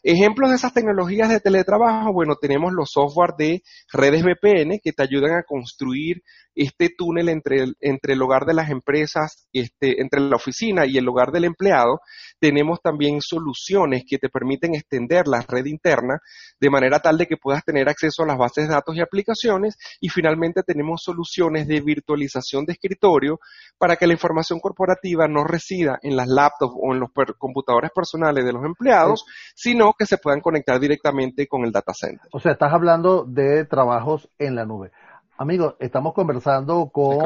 Ejemplos 0.04 0.52
de 0.52 0.56
esas 0.56 0.74
tecnologías 0.74 1.30
de 1.30 1.40
teletrabajo, 1.40 2.14
bueno, 2.14 2.36
tenemos 2.40 2.72
los 2.72 2.92
software 2.92 3.34
de 3.38 3.64
redes 3.92 4.24
VPN 4.24 4.80
que 4.82 4.94
te 4.94 5.04
ayudan 5.04 5.38
a 5.38 5.44
construir 5.44 6.22
este 6.58 6.90
túnel 6.90 7.30
entre 7.30 7.64
el, 7.64 7.76
entre 7.80 8.14
el 8.14 8.22
hogar 8.22 8.46
de 8.46 8.54
las 8.54 8.70
empresas, 8.70 9.48
este, 9.54 10.02
entre 10.02 10.20
la 10.22 10.36
oficina 10.36 10.86
y 10.86 10.98
el 10.98 11.08
hogar 11.08 11.32
del 11.32 11.46
empleado, 11.46 12.02
tenemos 12.40 12.82
también 12.82 13.22
soluciones 13.22 14.04
que 14.08 14.18
te 14.18 14.30
permiten 14.30 14.76
extender 14.76 15.28
la 15.28 15.44
red 15.48 15.66
interna 15.66 16.20
de 16.60 16.70
manera 16.70 17.00
tal 17.00 17.18
de 17.18 17.28
que 17.28 17.38
puedas 17.38 17.64
tener 17.64 17.90
acceso 17.90 18.24
a 18.24 18.28
las 18.28 18.38
bases 18.38 18.68
de 18.68 18.74
datos 18.74 18.96
y 18.96 19.02
aplicaciones 19.02 19.78
y 20.00 20.10
finalmente 20.10 20.64
tenemos 20.64 21.02
soluciones 21.04 21.68
de 21.68 21.82
virtualización 21.82 22.66
de 22.66 22.74
escritorio 22.74 23.40
para 23.78 23.96
que 23.96 24.08
la 24.08 24.14
información 24.14 24.60
corporativa 24.60 25.28
no 25.28 25.44
resida 25.44 26.00
en 26.02 26.16
las 26.16 26.28
laptops 26.28 26.74
o 26.76 26.94
en 26.94 27.00
los 27.00 27.10
computadores 27.38 27.92
personales 27.92 28.46
de 28.46 28.54
los 28.54 28.64
empleados, 28.64 29.26
sino 29.56 29.94
que 29.98 30.06
se 30.06 30.18
puedan 30.18 30.42
conectar 30.42 30.80
directamente 30.80 31.48
con 31.48 31.64
el 31.64 31.72
data 31.72 31.94
center. 31.94 32.28
O 32.32 32.40
sea, 32.40 32.54
estás 32.54 32.74
hablando 32.74 33.24
de 33.26 33.66
trabajos 33.66 34.30
en 34.38 34.56
la 34.56 34.66
nube. 34.66 34.92
Amigos, 35.40 35.76
estamos 35.80 36.16
conversando 36.16 36.90
con, 36.90 37.20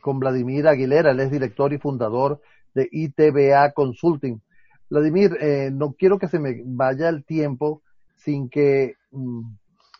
con 0.00 0.20
Vladimir 0.20 0.68
Aguilera, 0.68 1.10
él 1.10 1.18
es 1.18 1.28
director 1.28 1.72
y 1.72 1.78
fundador 1.78 2.40
de 2.72 2.88
ITBA 2.88 3.72
Consulting. 3.72 4.40
Vladimir, 4.88 5.36
eh, 5.40 5.68
no 5.72 5.94
quiero 5.94 6.20
que 6.20 6.28
se 6.28 6.38
me 6.38 6.62
vaya 6.64 7.08
el 7.08 7.24
tiempo 7.24 7.82
sin 8.14 8.48
que 8.48 8.94
mm, 9.10 9.40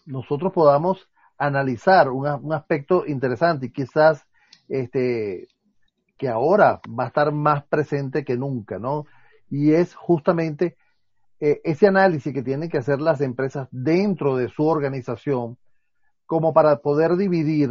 nosotros 0.07 0.53
podamos 0.53 1.09
analizar 1.37 2.11
un, 2.11 2.53
aspecto 2.53 3.05
interesante 3.05 3.67
y 3.67 3.71
quizás 3.71 4.25
este, 4.69 5.49
que 6.17 6.29
ahora 6.29 6.81
va 6.88 7.05
a 7.05 7.09
estar 7.09 7.33
más 7.33 7.65
presente 7.65 8.25
que 8.25 8.37
nunca, 8.37 8.79
¿no? 8.79 9.07
Y 9.50 9.73
es 9.73 9.97
justamente 9.97 10.77
eh, 11.41 11.61
ese 11.65 11.88
análisis 11.88 12.33
que 12.33 12.45
tienen 12.45 12.69
que 12.69 12.79
hacer 12.79 13.00
las 13.00 13.21
empresas 13.21 13.67
dentro 13.73 14.37
de 14.37 14.49
su 14.49 14.65
organización 14.65 15.59
como 16.28 16.52
para 16.52 16.76
poder 16.76 17.16
dividir, 17.16 17.70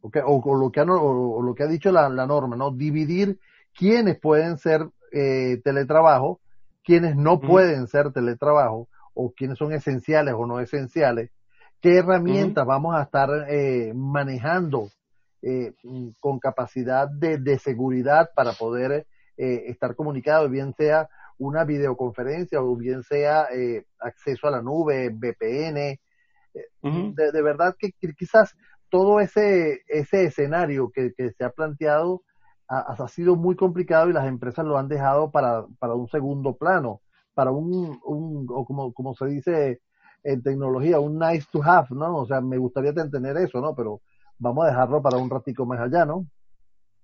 o, 0.00 0.56
lo, 0.56 0.70
que 0.70 0.80
ha, 0.80 0.84
lo 0.84 1.54
que 1.56 1.62
ha 1.64 1.66
dicho 1.66 1.90
la, 1.90 2.08
norma, 2.08 2.54
¿no? 2.54 2.70
Dividir 2.70 3.40
quiénes 3.74 4.20
pueden 4.20 4.58
ser 4.58 4.86
eh, 5.10 5.60
teletrabajo, 5.64 6.38
quiénes 6.84 7.16
no 7.16 7.40
pueden 7.40 7.88
ser 7.88 8.12
teletrabajo, 8.12 8.88
o 9.14 9.32
quiénes 9.32 9.56
son 9.58 9.72
esenciales 9.72 10.34
o 10.36 10.46
no 10.46 10.60
esenciales, 10.60 11.30
qué 11.80 11.96
herramientas 11.98 12.66
vamos 12.66 12.94
a 12.94 13.02
estar 13.02 13.30
eh, 13.48 13.92
manejando 13.94 14.90
eh, 15.40 15.72
con 16.20 16.38
capacidad 16.38 17.08
de, 17.08 17.58
seguridad 17.58 18.30
para 18.34 18.52
poder 18.52 19.06
eh, 19.36 19.64
estar 19.66 19.94
comunicado, 19.94 20.48
bien 20.50 20.74
sea 20.74 21.08
una 21.38 21.64
videoconferencia 21.64 22.62
o 22.62 22.76
bien 22.76 23.02
sea 23.02 23.48
acceso 23.98 24.46
a 24.46 24.50
la 24.50 24.62
nube, 24.62 25.10
VPN. 25.10 25.98
De, 26.82 27.42
verdad 27.42 27.74
que, 27.78 27.90
quizás 28.16 28.54
todo 28.90 29.20
ese, 29.20 29.82
ese 29.88 30.24
escenario 30.24 30.90
que, 30.92 31.12
se 31.16 31.44
ha 31.44 31.50
planteado 31.50 32.22
ha, 32.68 33.08
sido 33.08 33.36
muy 33.36 33.56
complicado 33.56 34.08
y 34.08 34.12
las 34.12 34.26
empresas 34.26 34.64
lo 34.64 34.78
han 34.78 34.88
dejado 34.88 35.30
para, 35.30 35.66
para 35.78 35.94
un 35.94 36.08
segundo 36.08 36.56
plano 36.56 37.02
para 37.34 37.50
un, 37.50 38.00
un 38.04 38.46
o 38.48 38.64
como, 38.64 38.92
como 38.94 39.14
se 39.14 39.26
dice 39.26 39.80
en 40.22 40.42
tecnología, 40.42 41.00
un 41.00 41.18
nice 41.18 41.46
to 41.52 41.62
have, 41.62 41.88
¿no? 41.90 42.16
O 42.16 42.26
sea, 42.26 42.40
me 42.40 42.56
gustaría 42.56 42.94
tener 42.94 43.36
eso, 43.36 43.60
¿no? 43.60 43.74
Pero 43.74 44.00
vamos 44.38 44.64
a 44.64 44.68
dejarlo 44.68 45.02
para 45.02 45.18
un 45.18 45.28
ratico 45.28 45.66
más 45.66 45.80
allá, 45.80 46.06
¿no? 46.06 46.26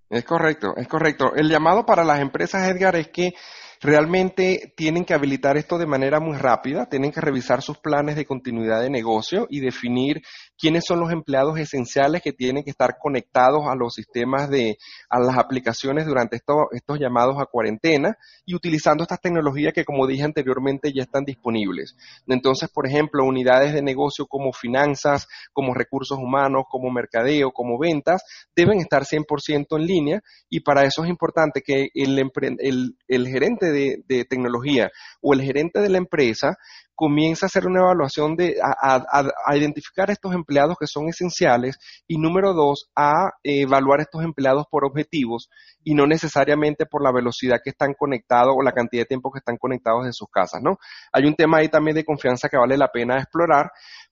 Es 0.08 0.24
correcto, 0.24 0.74
es 0.76 0.88
correcto. 0.88 1.34
El 1.34 1.48
llamado 1.48 1.84
para 1.84 2.02
las 2.02 2.20
empresas, 2.20 2.66
Edgar, 2.68 2.96
es 2.96 3.08
que 3.08 3.34
realmente 3.80 4.74
tienen 4.76 5.04
que 5.06 5.14
habilitar 5.14 5.56
esto 5.56 5.78
de 5.78 5.86
manera 5.86 6.20
muy 6.20 6.36
rápida, 6.36 6.86
tienen 6.86 7.12
que 7.12 7.20
revisar 7.20 7.62
sus 7.62 7.78
planes 7.78 8.14
de 8.14 8.26
continuidad 8.26 8.82
de 8.82 8.90
negocio 8.90 9.46
y 9.48 9.60
definir 9.60 10.22
quiénes 10.58 10.84
son 10.84 11.00
los 11.00 11.10
empleados 11.10 11.58
esenciales 11.58 12.20
que 12.20 12.34
tienen 12.34 12.62
que 12.62 12.70
estar 12.70 12.98
conectados 12.98 13.62
a 13.66 13.74
los 13.74 13.94
sistemas 13.94 14.50
de, 14.50 14.76
a 15.08 15.18
las 15.18 15.38
aplicaciones 15.38 16.06
durante 16.06 16.36
estos, 16.36 16.56
estos 16.72 16.98
llamados 16.98 17.36
a 17.40 17.46
cuarentena 17.46 18.18
y 18.44 18.54
utilizando 18.54 19.02
estas 19.02 19.20
tecnologías 19.20 19.72
que, 19.72 19.86
como 19.86 20.06
dije 20.06 20.24
anteriormente, 20.24 20.92
ya 20.94 21.02
están 21.02 21.24
disponibles. 21.24 21.96
Entonces, 22.26 22.68
por 22.68 22.86
ejemplo, 22.86 23.24
unidades 23.24 23.72
de 23.72 23.80
negocio 23.80 24.26
como 24.26 24.52
finanzas, 24.52 25.26
como 25.54 25.72
recursos 25.72 26.18
humanos, 26.18 26.64
como 26.68 26.90
mercadeo, 26.90 27.50
como 27.52 27.78
ventas, 27.78 28.22
deben 28.54 28.80
estar 28.80 29.04
100% 29.04 29.78
en 29.78 29.86
línea 29.86 30.22
y 30.50 30.60
para 30.60 30.84
eso 30.84 31.02
es 31.02 31.08
importante 31.08 31.62
que 31.62 31.88
el, 31.94 32.18
el, 32.58 32.96
el 33.08 33.28
gerente 33.28 33.69
de, 33.72 34.24
tecnología 34.24 34.90
o 35.20 35.34
el 35.34 35.42
gerente 35.42 35.80
de 35.80 35.88
la 35.88 35.98
empresa 35.98 36.56
comienza 36.94 37.46
a 37.46 37.48
hacer 37.48 37.66
una 37.66 37.80
evaluación 37.80 38.36
de 38.36 38.56
a, 38.62 39.56
identificar 39.56 40.10
estos 40.10 40.34
empleados 40.34 40.76
que 40.78 40.86
son 40.86 41.08
esenciales 41.08 41.78
y 42.06 42.18
número 42.18 42.52
dos, 42.52 42.90
a 42.94 43.30
evaluar 43.42 44.00
estos 44.00 44.22
empleados 44.22 44.66
por 44.70 44.84
objetivos 44.84 45.48
y 45.82 45.94
no 45.94 46.06
necesariamente 46.06 46.84
por 46.84 47.02
la 47.02 47.10
velocidad 47.10 47.60
que 47.64 47.70
están 47.70 47.94
conectados 47.94 48.54
o 48.54 48.62
la 48.62 48.72
cantidad 48.72 49.02
de 49.02 49.06
tiempo 49.06 49.30
que 49.32 49.38
están 49.38 49.56
conectados 49.56 50.04
en 50.04 50.12
sus 50.12 50.28
casas, 50.28 50.60
¿no? 50.62 50.78
Hay 51.10 51.24
un 51.24 51.34
tema 51.34 51.58
ahí 51.58 51.68
también 51.68 51.94
de 51.94 52.04
confianza 52.04 52.50
que 52.50 52.58
vale 52.58 52.76
la 52.76 52.88
pena 52.88 53.16
explorar, 53.16 53.70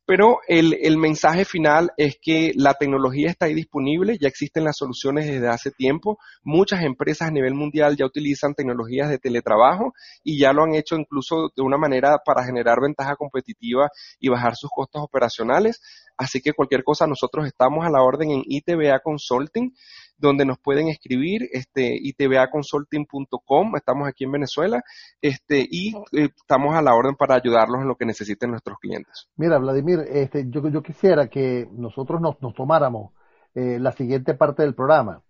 pero 0.08 0.38
el, 0.48 0.72
el, 0.80 0.96
mensaje 0.96 1.44
final 1.44 1.90
es 1.98 2.16
que 2.18 2.52
la 2.56 2.72
tecnología 2.72 3.28
está 3.28 3.44
ahí 3.44 3.52
disponible, 3.52 4.16
ya 4.18 4.26
existen 4.26 4.64
las 4.64 4.78
soluciones 4.78 5.26
desde 5.26 5.48
hace 5.48 5.70
tiempo. 5.70 6.18
Muchas 6.42 6.82
empresas 6.82 7.28
a 7.28 7.30
nivel 7.30 7.52
mundial 7.52 7.94
ya 7.94 8.06
utilizan 8.06 8.54
tecnologías 8.54 9.10
de 9.10 9.18
teletrabajo 9.18 9.92
y 10.24 10.38
ya 10.38 10.54
lo 10.54 10.64
han 10.64 10.74
hecho 10.74 10.96
incluso 10.96 11.50
de 11.54 11.62
una 11.62 11.76
manera 11.76 12.16
para 12.24 12.42
generar 12.42 12.80
ventaja 12.80 13.16
competitiva 13.16 13.90
y 14.18 14.30
bajar 14.30 14.56
sus 14.56 14.70
costos 14.70 15.02
operacionales. 15.02 15.82
Así 16.16 16.40
que 16.40 16.54
cualquier 16.54 16.84
cosa, 16.84 17.06
nosotros 17.06 17.46
estamos 17.46 17.84
a 17.84 17.90
la 17.90 18.02
orden 18.02 18.30
en 18.30 18.42
ITBA 18.46 19.00
Consulting 19.00 19.74
donde 20.18 20.44
nos 20.44 20.58
pueden 20.58 20.88
escribir, 20.88 21.48
este, 21.52 21.96
itbaconsulting.com, 22.00 23.76
estamos 23.76 24.08
aquí 24.08 24.24
en 24.24 24.32
Venezuela, 24.32 24.82
este, 25.22 25.66
y 25.68 25.96
eh, 26.12 26.28
estamos 26.36 26.74
a 26.74 26.82
la 26.82 26.94
orden 26.94 27.14
para 27.14 27.36
ayudarlos 27.36 27.82
en 27.82 27.88
lo 27.88 27.96
que 27.96 28.04
necesiten 28.04 28.50
nuestros 28.50 28.78
clientes. 28.78 29.28
Mira, 29.36 29.58
Vladimir, 29.58 30.00
este, 30.08 30.46
yo, 30.48 30.68
yo 30.68 30.82
quisiera 30.82 31.28
que 31.28 31.68
nosotros 31.72 32.20
nos, 32.20 32.40
nos 32.42 32.54
tomáramos 32.54 33.12
eh, 33.54 33.78
la 33.80 33.92
siguiente 33.92 34.34
parte 34.34 34.62
del 34.62 34.74
programa, 34.74 35.22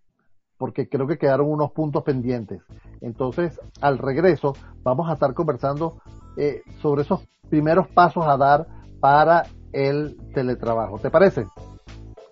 porque 0.57 0.89
creo 0.89 1.07
que 1.07 1.17
quedaron 1.17 1.49
unos 1.49 1.71
puntos 1.71 2.03
pendientes. 2.03 2.61
Entonces, 3.01 3.59
al 3.81 3.97
regreso, 3.97 4.53
vamos 4.83 5.09
a 5.09 5.13
estar 5.13 5.33
conversando 5.33 6.01
eh, 6.37 6.61
sobre 6.81 7.03
esos 7.03 7.27
primeros 7.49 7.87
pasos 7.87 8.25
a 8.27 8.37
dar 8.37 8.67
para 8.99 9.43
el 9.71 10.17
teletrabajo. 10.33 10.99
¿Te 10.99 11.09
parece? 11.09 11.45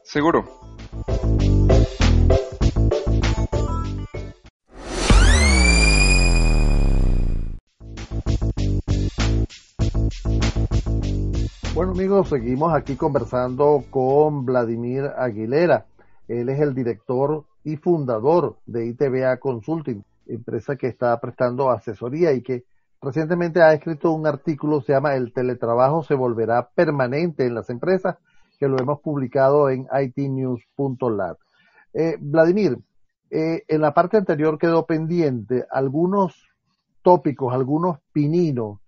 Seguro. 0.04 0.46
Bueno 11.78 11.92
amigos, 11.92 12.30
seguimos 12.30 12.74
aquí 12.74 12.96
conversando 12.96 13.84
con 13.92 14.48
Vladimir 14.48 15.12
Aguilera. 15.16 15.86
Él 16.28 16.50
es 16.50 16.60
el 16.60 16.74
director 16.74 17.46
y 17.64 17.78
fundador 17.78 18.58
de 18.66 18.88
ITBA 18.88 19.38
Consulting, 19.38 20.04
empresa 20.26 20.76
que 20.76 20.88
está 20.88 21.16
prestando 21.20 21.70
asesoría 21.70 22.34
y 22.34 22.42
que 22.42 22.64
recientemente 23.00 23.62
ha 23.62 23.74
escrito 23.74 24.12
un 24.12 24.26
artículo, 24.26 24.82
se 24.82 24.94
llama 24.94 25.14
El 25.14 25.32
teletrabajo 25.32 26.02
se 26.02 26.16
volverá 26.16 26.68
permanente 26.68 27.46
en 27.46 27.54
las 27.54 27.70
empresas, 27.70 28.18
que 28.60 28.68
lo 28.68 28.80
hemos 28.80 29.00
publicado 29.02 29.70
en 29.70 29.86
itnews.lat. 29.94 31.38
Eh, 31.94 32.18
Vladimir, 32.20 32.80
eh, 33.30 33.66
en 33.68 33.82
la 33.82 33.94
parte 33.94 34.18
anterior 34.18 34.58
quedó 34.58 34.88
pendiente 34.88 35.64
algunos 35.70 36.44
tópicos, 37.04 37.54
algunos 37.54 38.00
pininos 38.12 38.80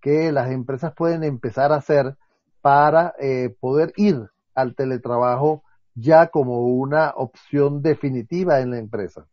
que 0.00 0.32
las 0.32 0.50
empresas 0.50 0.94
pueden 0.94 1.22
empezar 1.22 1.70
a 1.72 1.76
hacer 1.76 2.16
para 2.60 3.14
eh, 3.18 3.54
poder 3.60 3.92
ir 3.96 4.30
al 4.54 4.74
teletrabajo 4.74 5.62
ya 5.94 6.28
como 6.28 6.66
una 6.66 7.10
opción 7.16 7.82
definitiva 7.82 8.60
en 8.60 8.70
la 8.70 8.78
empresa. 8.78 9.26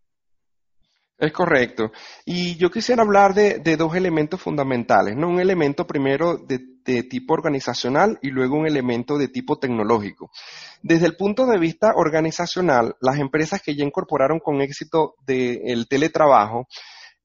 Es 1.18 1.32
correcto. 1.32 1.92
Y 2.26 2.58
yo 2.58 2.70
quisiera 2.70 3.02
hablar 3.02 3.34
de, 3.34 3.60
dos 3.76 3.96
elementos 3.96 4.40
fundamentales, 4.40 5.16
¿no? 5.16 5.30
Un 5.30 5.40
elemento 5.40 5.88
primero 5.88 6.38
de, 6.38 6.60
tipo 7.04 7.34
organizacional 7.34 8.18
y 8.22 8.30
luego 8.30 8.56
un 8.56 8.66
elemento 8.66 9.18
de 9.18 9.28
tipo 9.28 9.58
tecnológico. 9.58 10.32
Desde 10.82 11.08
el 11.08 11.18
punto 11.18 11.46
de 11.46 11.58
vista 11.58 11.92
organizacional, 11.96 12.96
las 13.02 13.20
empresas 13.20 13.62
que 13.62 13.76
ya 13.76 13.84
incorporaron 13.84 14.40
con 14.40 14.62
éxito 14.62 15.16
el 15.28 15.88
teletrabajo 15.90 16.68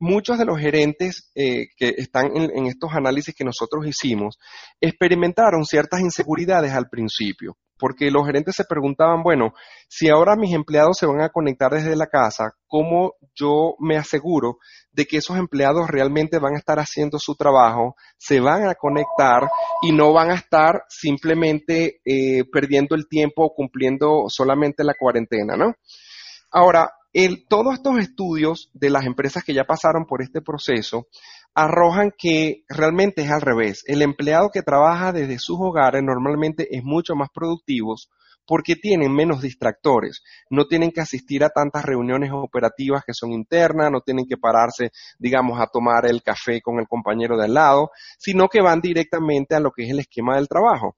muchos 0.03 0.37
de 0.37 0.45
los 0.45 0.59
gerentes 0.59 1.31
eh, 1.37 1.69
que 1.77 1.95
están 1.97 2.37
en, 2.37 2.67
estos 2.67 2.91
análisis 2.93 3.37
que 3.37 3.45
nosotros 3.45 3.87
hicimos 3.87 4.37
experimentaron 4.81 5.65
ciertas 5.65 6.01
inseguridades 6.01 6.73
al 6.73 6.89
principio, 6.89 7.57
porque 7.79 8.11
los 8.11 8.27
gerentes 8.27 8.57
se 8.57 8.65
preguntaban, 8.65 9.23
bueno, 9.23 9.55
si 9.89 10.09
ahora 10.09 10.35
mis 10.35 10.55
empleados 10.55 10.99
se 10.99 11.07
van 11.07 11.21
a 11.21 11.29
conectar 11.29 11.71
desde 11.71 11.95
la 11.95 12.09
casa, 12.09 12.51
¿cómo 12.67 13.13
yo 13.33 13.77
me 13.79 13.97
aseguro 13.97 14.57
de 14.91 15.07
que 15.07 15.19
esos 15.19 15.39
empleados 15.39 15.89
realmente 15.89 16.41
van 16.41 16.55
a 16.55 16.59
estar 16.59 16.81
haciendo 16.81 17.21
su 17.21 17.37
trabajo, 17.37 17.95
se 18.19 18.41
van 18.41 18.67
a 18.67 18.75
conectar 18.75 19.49
y 19.83 19.93
no 19.93 20.13
van 20.13 20.33
a 20.33 20.35
estar 20.35 20.83
simplemente 20.89 22.01
eh, 22.05 22.43
perdiendo 22.53 22.97
el 22.97 23.07
tiempo 23.07 23.45
o 23.45 23.55
cumpliendo 23.55 24.25
solamente 24.27 24.83
la 24.83 24.95
cuarentena, 24.99 25.57
¿no? 25.57 25.77
Ahora, 26.51 26.91
todos 27.49 27.75
estos 27.75 27.99
estudios 27.99 28.71
de 28.73 28.91
las 28.91 29.05
empresas 29.05 29.45
que 29.45 29.55
ya 29.55 29.65
pasaron 29.65 30.07
por 30.07 30.23
este 30.23 30.41
proceso 30.41 31.09
arrojan 31.55 32.13
que 32.17 32.65
realmente 32.69 33.23
es 33.23 33.31
al 33.31 33.43
revés. 33.43 33.85
El 33.87 34.03
empleado 34.03 34.51
que 34.51 34.63
trabaja 34.63 35.13
desde 35.13 35.39
sus 35.39 35.59
hogares 35.61 36.03
normalmente 36.03 36.69
es 36.75 36.83
mucho 36.83 37.15
más 37.15 37.29
productivo 37.35 37.95
porque 38.47 38.75
tienen 38.75 39.13
menos 39.13 39.41
distractores, 39.41 40.23
no 40.51 40.67
tienen 40.67 40.91
que 40.91 41.01
asistir 41.01 41.45
a 41.45 41.51
tantas 41.51 41.85
reuniones 41.85 42.31
operativas 42.33 43.05
que 43.07 43.15
son 43.15 43.33
internas, 43.33 43.91
no 43.91 44.01
tienen 44.01 44.27
que 44.27 44.37
pararse, 44.37 44.91
digamos, 45.19 45.61
a 45.61 45.69
tomar 45.69 46.07
el 46.07 46.23
café 46.23 46.61
con 46.61 46.81
el 46.81 46.89
compañero 46.89 47.37
de 47.37 47.45
al 47.45 47.55
lado, 47.55 47.91
sino 48.19 48.49
que 48.49 48.61
van 48.61 48.81
directamente 48.81 49.55
a 49.55 49.61
lo 49.61 49.71
que 49.71 49.85
es 49.85 49.91
el 49.91 50.01
esquema 50.01 50.37
del 50.37 50.49
trabajo. 50.49 50.97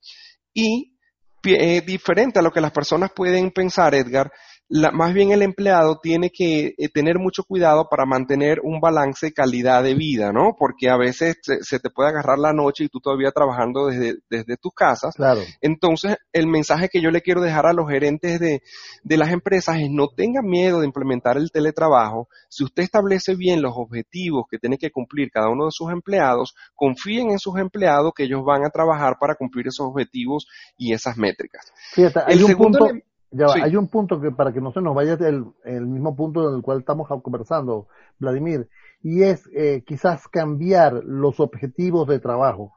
Y 0.53 0.95
eh, 1.43 1.81
diferente 1.81 2.39
a 2.39 2.41
lo 2.41 2.51
que 2.51 2.61
las 2.61 2.71
personas 2.71 3.11
pueden 3.15 3.51
pensar, 3.51 3.93
Edgar, 3.93 4.31
más 4.69 5.13
bien 5.13 5.31
el 5.31 5.43
empleado 5.43 5.99
tiene 6.01 6.31
que 6.31 6.73
eh, 6.77 6.89
tener 6.91 7.19
mucho 7.19 7.43
cuidado 7.43 7.87
para 7.89 8.05
mantener 8.05 8.59
un 8.63 8.79
balance 8.79 9.31
calidad 9.31 9.83
de 9.83 9.93
vida, 9.93 10.31
¿no? 10.31 10.55
Porque 10.57 10.89
a 10.89 10.97
veces 10.97 11.37
se, 11.61 11.79
te 11.79 11.89
puede 11.91 12.09
agarrar 12.09 12.39
la 12.39 12.51
noche 12.51 12.85
y 12.85 12.89
tú 12.89 12.99
todavía 12.99 13.31
trabajando 13.31 13.87
desde, 13.87 14.15
desde 14.29 14.57
tus 14.57 14.73
casas. 14.73 15.15
Claro. 15.15 15.41
Entonces, 15.61 16.17
el 16.33 16.47
mensaje 16.47 16.89
que 16.89 17.01
yo 17.01 17.11
le 17.11 17.21
quiero 17.21 17.41
dejar 17.41 17.67
a 17.67 17.73
los 17.73 17.87
gerentes 17.87 18.39
de, 18.39 18.63
de 19.03 19.17
las 19.17 19.29
empresas 19.31 19.79
es 19.79 19.89
no 19.91 20.07
tengan 20.07 20.45
miedo 20.45 20.79
de 20.79 20.87
implementar 20.87 21.37
el 21.37 21.51
teletrabajo. 21.51 22.27
Si 22.49 22.63
usted 22.63 22.83
establece 22.83 23.35
bien 23.35 23.61
los 23.61 23.73
objetivos 23.75 24.45
que 24.49 24.57
tiene 24.57 24.77
que 24.77 24.89
cumplir 24.89 25.29
cada 25.29 25.49
uno 25.49 25.65
de 25.65 25.71
sus 25.71 25.91
empleados, 25.91 26.55
confíen 26.73 27.29
en 27.29 27.39
sus 27.39 27.57
empleados 27.59 28.13
que 28.15 28.23
ellos 28.23 28.43
van 28.43 28.65
a 28.65 28.69
trabajar 28.69 29.17
para 29.19 29.35
cumplir 29.35 29.67
esos 29.67 29.85
objetivos 29.85 30.47
y 30.75 30.93
esas 30.93 31.17
métricas. 31.17 31.71
Fíjate, 31.93 32.21
hay 32.25 32.41
un 32.41 32.55
punto... 32.55 32.89
Ya 33.37 33.47
Hay 33.63 33.75
un 33.75 33.89
punto 33.89 34.21
que 34.21 34.31
para 34.31 34.53
que 34.53 34.61
no 34.61 34.71
se 34.71 34.81
nos 34.81 34.95
vaya 34.95 35.13
el, 35.13 35.45
el 35.65 35.85
mismo 35.85 36.15
punto 36.15 36.47
en 36.49 36.55
el 36.55 36.61
cual 36.61 36.79
estamos 36.79 37.09
conversando, 37.21 37.87
Vladimir, 38.17 38.69
y 39.03 39.23
es 39.23 39.49
eh, 39.53 39.83
quizás 39.85 40.29
cambiar 40.29 41.03
los 41.03 41.41
objetivos 41.41 42.07
de 42.07 42.19
trabajo, 42.19 42.71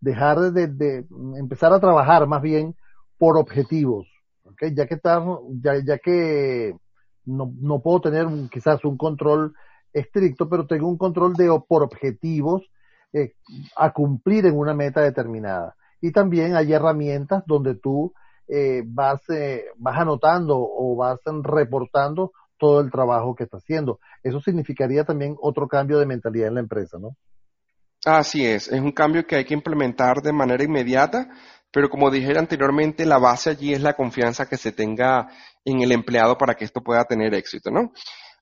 dejar 0.00 0.52
de, 0.52 0.68
de, 0.68 1.04
empezar 1.36 1.72
a 1.72 1.80
trabajar 1.80 2.28
más 2.28 2.42
bien 2.42 2.76
por 3.18 3.36
objetivos, 3.36 4.06
¿okay? 4.44 4.72
ya 4.72 4.86
que 4.86 4.94
estamos, 4.94 5.40
ya, 5.60 5.82
ya 5.84 5.98
que 5.98 6.76
no, 7.24 7.52
no 7.60 7.82
puedo 7.82 8.02
tener 8.02 8.28
quizás 8.52 8.84
un 8.84 8.96
control 8.96 9.52
estricto, 9.92 10.48
pero 10.48 10.68
tengo 10.68 10.88
un 10.88 10.96
control 10.96 11.34
de 11.34 11.48
por 11.66 11.82
objetivos 11.82 12.62
eh, 13.12 13.32
a 13.76 13.92
cumplir 13.92 14.46
en 14.46 14.56
una 14.56 14.74
meta 14.74 15.00
determinada. 15.00 15.74
Y 16.00 16.12
también 16.12 16.54
hay 16.54 16.72
herramientas 16.72 17.42
donde 17.46 17.74
tú 17.74 18.12
eh, 18.48 18.82
vas, 18.84 19.22
eh, 19.30 19.64
vas 19.76 19.98
anotando 19.98 20.56
o 20.58 20.96
vas 20.96 21.20
reportando 21.42 22.32
todo 22.58 22.80
el 22.80 22.90
trabajo 22.90 23.34
que 23.34 23.44
está 23.44 23.58
haciendo. 23.58 23.98
Eso 24.22 24.40
significaría 24.40 25.04
también 25.04 25.36
otro 25.40 25.68
cambio 25.68 25.98
de 25.98 26.06
mentalidad 26.06 26.48
en 26.48 26.54
la 26.54 26.60
empresa, 26.60 26.98
¿no? 26.98 27.16
Así 28.04 28.44
es, 28.44 28.68
es 28.68 28.80
un 28.80 28.92
cambio 28.92 29.26
que 29.26 29.36
hay 29.36 29.44
que 29.44 29.54
implementar 29.54 30.20
de 30.20 30.32
manera 30.32 30.62
inmediata, 30.62 31.26
pero 31.72 31.88
como 31.88 32.10
dije 32.10 32.38
anteriormente, 32.38 33.06
la 33.06 33.18
base 33.18 33.50
allí 33.50 33.72
es 33.72 33.80
la 33.80 33.94
confianza 33.94 34.46
que 34.46 34.58
se 34.58 34.72
tenga 34.72 35.28
en 35.64 35.80
el 35.80 35.90
empleado 35.90 36.36
para 36.36 36.54
que 36.54 36.64
esto 36.64 36.82
pueda 36.82 37.04
tener 37.04 37.34
éxito, 37.34 37.70
¿no? 37.70 37.92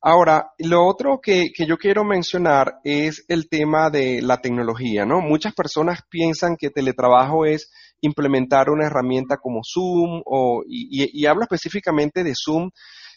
Ahora, 0.04 0.50
lo 0.59 0.85
otro 0.85 1.21
que, 1.23 1.52
que, 1.54 1.64
yo 1.64 1.78
quiero 1.78 2.02
mencionar 2.02 2.80
es 2.82 3.25
el 3.28 3.49
tema 3.49 3.88
de 3.88 4.21
la 4.21 4.40
tecnología, 4.40 5.06
¿no? 5.06 5.21
Muchas 5.21 5.54
personas 5.54 6.00
piensan 6.11 6.56
que 6.56 6.71
teletrabajo 6.71 7.47
es 7.47 7.71
implementar 8.02 8.68
una 8.68 8.87
herramienta 8.87 9.38
como 9.38 9.61
Zoom 9.64 10.23
o, 10.26 10.62
y, 10.66 11.25
hablo 11.26 11.42
específicamente 11.42 12.23
de 12.23 12.35
Zoom 12.37 12.71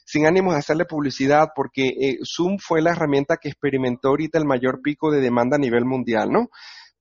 sin 0.06 0.26
ánimos 0.26 0.54
de 0.54 0.60
hacerle 0.60 0.86
publicidad 0.86 1.50
porque 1.56 1.88
eh, 1.88 2.18
Zoom 2.24 2.58
fue 2.60 2.82
la 2.82 2.92
herramienta 2.92 3.38
que 3.38 3.50
experimentó 3.50 4.10
ahorita 4.10 4.38
el 4.38 4.46
mayor 4.46 4.82
pico 4.82 5.12
de 5.12 5.20
demanda 5.20 5.58
a 5.58 5.60
nivel 5.60 5.86
mundial, 5.86 6.30
¿no? 6.32 6.50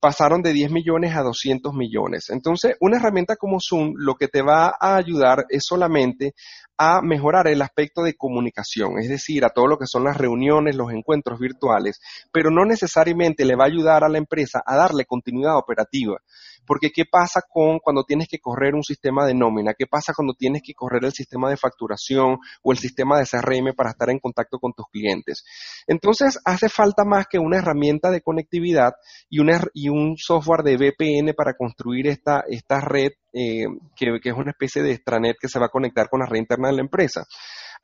pasaron 0.04 0.42
de 0.42 0.52
10 0.52 0.70
millones 0.70 1.16
a 1.16 1.22
200 1.22 1.72
millones. 1.72 2.28
Entonces, 2.28 2.76
una 2.78 2.98
herramienta 2.98 3.36
como 3.36 3.56
Zoom 3.58 3.94
lo 3.96 4.16
que 4.16 4.28
te 4.28 4.42
va 4.42 4.74
a 4.78 4.96
ayudar 4.96 5.46
es 5.48 5.62
solamente 5.66 6.34
a 6.76 7.00
mejorar 7.00 7.48
el 7.48 7.62
aspecto 7.62 8.02
de 8.02 8.12
comunicación, 8.12 8.98
es 8.98 9.08
decir, 9.08 9.46
a 9.46 9.48
todo 9.48 9.66
lo 9.66 9.78
que 9.78 9.86
son 9.86 10.04
las 10.04 10.18
reuniones, 10.18 10.76
los 10.76 10.92
encuentros 10.92 11.38
virtuales, 11.38 12.00
pero 12.30 12.50
no 12.50 12.66
necesariamente 12.66 13.46
le 13.46 13.56
va 13.56 13.64
a 13.64 13.68
ayudar 13.68 14.04
a 14.04 14.10
la 14.10 14.18
empresa 14.18 14.60
a 14.66 14.76
darle 14.76 15.06
continuidad 15.06 15.56
operativa. 15.56 16.18
Porque 16.66 16.90
¿qué 16.90 17.04
pasa 17.10 17.42
con 17.48 17.78
cuando 17.78 18.04
tienes 18.04 18.28
que 18.28 18.38
correr 18.38 18.74
un 18.74 18.82
sistema 18.82 19.26
de 19.26 19.34
nómina? 19.34 19.74
¿Qué 19.74 19.86
pasa 19.86 20.12
cuando 20.14 20.34
tienes 20.34 20.62
que 20.62 20.74
correr 20.74 21.04
el 21.04 21.12
sistema 21.12 21.50
de 21.50 21.56
facturación 21.56 22.38
o 22.62 22.72
el 22.72 22.78
sistema 22.78 23.18
de 23.18 23.26
CRM 23.26 23.74
para 23.74 23.90
estar 23.90 24.10
en 24.10 24.18
contacto 24.18 24.58
con 24.58 24.72
tus 24.72 24.86
clientes? 24.90 25.44
Entonces, 25.86 26.38
hace 26.44 26.68
falta 26.68 27.04
más 27.04 27.26
que 27.28 27.38
una 27.38 27.58
herramienta 27.58 28.10
de 28.10 28.22
conectividad 28.22 28.94
y, 29.28 29.40
una, 29.40 29.60
y 29.72 29.88
un 29.88 30.16
software 30.16 30.62
de 30.62 30.76
VPN 30.76 31.34
para 31.34 31.54
construir 31.54 32.06
esta, 32.06 32.44
esta 32.48 32.80
red 32.80 33.12
eh, 33.34 33.66
que, 33.96 34.18
es 34.22 34.34
una 34.34 34.52
especie 34.52 34.82
de 34.82 34.92
extranet 34.92 35.36
que 35.40 35.48
se 35.48 35.58
va 35.58 35.66
a 35.66 35.70
conectar 35.70 36.08
con 36.08 36.20
la 36.20 36.26
red 36.26 36.38
interna 36.38 36.68
de 36.68 36.76
la 36.76 36.82
empresa 36.82 37.24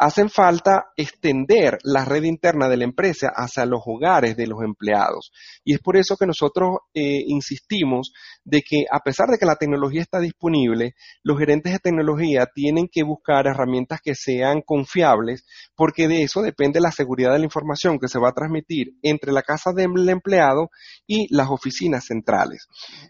hacen 0.00 0.30
falta 0.30 0.86
extender 0.96 1.76
la 1.84 2.06
red 2.06 2.22
interna 2.22 2.70
de 2.70 2.78
la 2.78 2.84
empresa 2.84 3.28
hacia 3.34 3.66
los 3.66 3.82
hogares 3.84 4.34
de 4.34 4.46
los 4.46 4.62
empleados. 4.62 5.30
Y 5.62 5.74
es 5.74 5.80
por 5.80 5.98
eso 5.98 6.16
que 6.16 6.26
nosotros 6.26 6.78
eh, 6.94 7.22
insistimos 7.26 8.10
de 8.42 8.62
que 8.62 8.84
a 8.90 9.00
pesar 9.00 9.28
de 9.28 9.36
que 9.36 9.44
la 9.44 9.56
tecnología 9.56 10.00
está 10.00 10.18
disponible, 10.18 10.94
los 11.22 11.38
gerentes 11.38 11.74
de 11.74 11.80
tecnología 11.80 12.46
tienen 12.54 12.88
que 12.90 13.02
buscar 13.02 13.46
herramientas 13.46 14.00
que 14.02 14.14
sean 14.14 14.62
confiables, 14.62 15.44
porque 15.76 16.08
de 16.08 16.22
eso 16.22 16.40
depende 16.40 16.80
la 16.80 16.92
seguridad 16.92 17.32
de 17.32 17.40
la 17.40 17.44
información 17.44 17.98
que 17.98 18.08
se 18.08 18.18
va 18.18 18.30
a 18.30 18.34
transmitir 18.34 18.94
entre 19.02 19.32
la 19.32 19.42
casa 19.42 19.72
del 19.76 20.08
empleado 20.08 20.70
y 21.06 21.26
las 21.34 21.50
oficinas 21.50 22.06
centrales. 22.06 22.68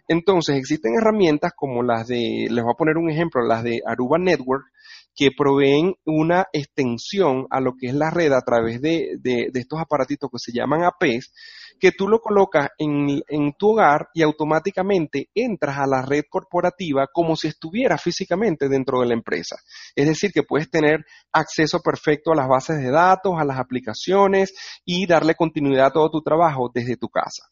Entonces, 0.09 0.57
existen 0.57 0.95
herramientas 1.01 1.53
como 1.55 1.85
las 1.85 2.09
de, 2.09 2.30
les 2.49 2.63
voy 2.63 2.73
a 2.73 2.79
poner 2.79 2.97
un 2.97 3.11
ejemplo, 3.11 3.43
las 3.43 3.63
de 3.63 3.81
Aruba 3.87 4.19
Network, 4.19 4.65
que 5.15 5.31
proveen 5.37 5.95
una 6.05 6.47
extensión 6.53 7.47
a 7.51 7.61
lo 7.61 7.75
que 7.79 7.89
es 7.89 7.95
la 7.95 8.11
red 8.11 8.33
a 8.33 8.41
través 8.41 8.81
de, 8.81 9.19
estos 9.53 9.79
aparatitos 9.79 10.31
que 10.31 10.39
se 10.39 10.53
llaman 10.53 10.85
APs, 10.85 11.33
que 11.79 11.93
tú 11.93 12.09
lo 12.09 12.21
colocas 12.21 12.69
en, 12.79 13.23
en, 13.29 13.53
tu 13.59 13.73
hogar 13.73 14.09
y 14.15 14.23
automáticamente 14.23 15.29
entras 15.35 15.79
a 15.79 15.87
la 15.87 16.03
red 16.03 16.25
corporativa 16.29 17.07
como 17.13 17.37
si 17.37 17.49
estuviera 17.49 17.99
físicamente 17.99 18.69
dentro 18.69 19.01
de 19.01 19.09
la 19.09 19.15
empresa. 19.15 19.57
Es 19.95 20.07
decir, 20.07 20.31
que 20.33 20.43
puedes 20.43 20.71
tener 20.71 21.05
acceso 21.33 21.81
perfecto 21.81 22.33
a 22.33 22.37
las 22.37 22.49
bases 22.49 22.79
de 22.79 22.91
datos, 22.91 23.35
a 23.39 23.45
las 23.45 23.59
aplicaciones 23.59 24.55
y 24.85 25.07
darle 25.07 25.35
continuidad 25.35 25.87
a 25.87 25.93
todo 25.93 26.11
tu 26.11 26.23
trabajo 26.23 26.71
desde 26.73 26.97
tu 26.97 27.09
casa. 27.09 27.45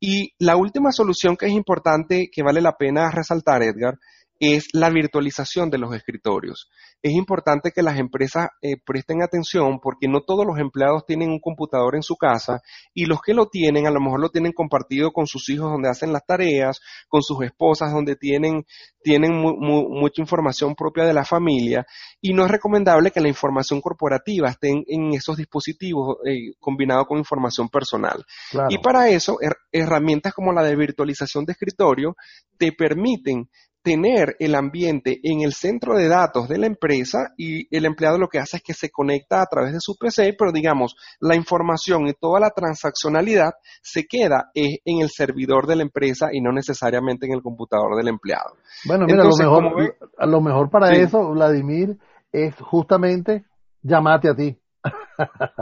Y 0.00 0.32
la 0.38 0.56
última 0.56 0.92
solución 0.92 1.36
que 1.36 1.46
es 1.46 1.52
importante, 1.52 2.28
que 2.32 2.42
vale 2.42 2.60
la 2.60 2.76
pena 2.76 3.10
resaltar, 3.10 3.62
Edgar, 3.62 3.98
es 4.40 4.68
la 4.72 4.90
virtualización 4.90 5.68
de 5.70 5.78
los 5.78 5.94
escritorios. 5.94 6.70
Es 7.02 7.12
importante 7.12 7.72
que 7.72 7.82
las 7.82 7.98
empresas 7.98 8.48
eh, 8.62 8.76
presten 8.84 9.22
atención 9.22 9.80
porque 9.80 10.08
no 10.08 10.20
todos 10.22 10.46
los 10.46 10.58
empleados 10.58 11.04
tienen 11.06 11.30
un 11.30 11.40
computador 11.40 11.96
en 11.96 12.02
su 12.02 12.16
casa 12.16 12.60
y 12.94 13.06
los 13.06 13.20
que 13.20 13.34
lo 13.34 13.46
tienen 13.46 13.86
a 13.86 13.90
lo 13.90 14.00
mejor 14.00 14.20
lo 14.20 14.30
tienen 14.30 14.52
compartido 14.52 15.12
con 15.12 15.26
sus 15.26 15.48
hijos 15.48 15.70
donde 15.70 15.88
hacen 15.88 16.12
las 16.12 16.24
tareas, 16.24 16.80
con 17.08 17.22
sus 17.22 17.42
esposas 17.44 17.92
donde 17.92 18.16
tienen, 18.16 18.64
tienen 19.02 19.32
mucha 19.36 20.22
información 20.22 20.74
propia 20.74 21.04
de 21.04 21.14
la 21.14 21.24
familia 21.24 21.86
y 22.20 22.32
no 22.32 22.44
es 22.44 22.50
recomendable 22.50 23.10
que 23.10 23.20
la 23.20 23.28
información 23.28 23.80
corporativa 23.80 24.48
esté 24.48 24.70
en, 24.70 25.08
esos 25.12 25.36
dispositivos 25.36 26.16
eh, 26.26 26.54
combinado 26.60 27.06
con 27.06 27.18
información 27.18 27.68
personal. 27.68 28.24
Y 28.68 28.78
para 28.78 29.08
eso, 29.08 29.38
herramientas 29.72 30.32
como 30.34 30.52
la 30.52 30.62
de 30.62 30.76
virtualización 30.76 31.44
de 31.44 31.52
escritorio 31.52 32.14
te 32.58 32.72
permiten 32.72 33.48
tener 33.88 34.36
el 34.38 34.54
ambiente 34.54 35.18
en 35.22 35.40
el 35.40 35.54
centro 35.54 35.96
de 35.96 36.08
datos 36.08 36.46
de 36.46 36.58
la 36.58 36.66
empresa 36.66 37.32
y 37.38 37.74
el 37.74 37.86
empleado 37.86 38.18
lo 38.18 38.28
que 38.28 38.38
hace 38.38 38.58
es 38.58 38.62
que 38.62 38.74
se 38.74 38.90
conecta 38.90 39.40
a 39.40 39.46
través 39.46 39.72
de 39.72 39.78
su 39.80 39.96
PC, 39.96 40.34
pero 40.38 40.52
digamos, 40.52 40.94
la 41.20 41.34
información 41.34 42.06
y 42.06 42.12
toda 42.12 42.38
la 42.38 42.50
transaccionalidad 42.50 43.52
se 43.80 44.04
queda 44.04 44.50
eh, 44.54 44.80
en 44.84 45.00
el 45.00 45.08
servidor 45.08 45.66
de 45.66 45.76
la 45.76 45.84
empresa 45.84 46.28
y 46.30 46.42
no 46.42 46.52
necesariamente 46.52 47.24
en 47.24 47.32
el 47.32 47.40
computador 47.40 47.96
del 47.96 48.08
empleado. 48.08 48.56
Bueno, 48.84 49.06
mira, 49.06 49.24
lo, 49.24 49.34
mejor, 49.34 49.96
a 50.18 50.26
lo 50.26 50.40
mejor 50.42 50.68
para 50.68 50.92
eso, 50.92 51.30
Vladimir, 51.30 51.96
es 52.30 52.54
justamente 52.60 53.46
llamarte 53.80 54.28
a 54.28 54.34
ti. 54.34 54.58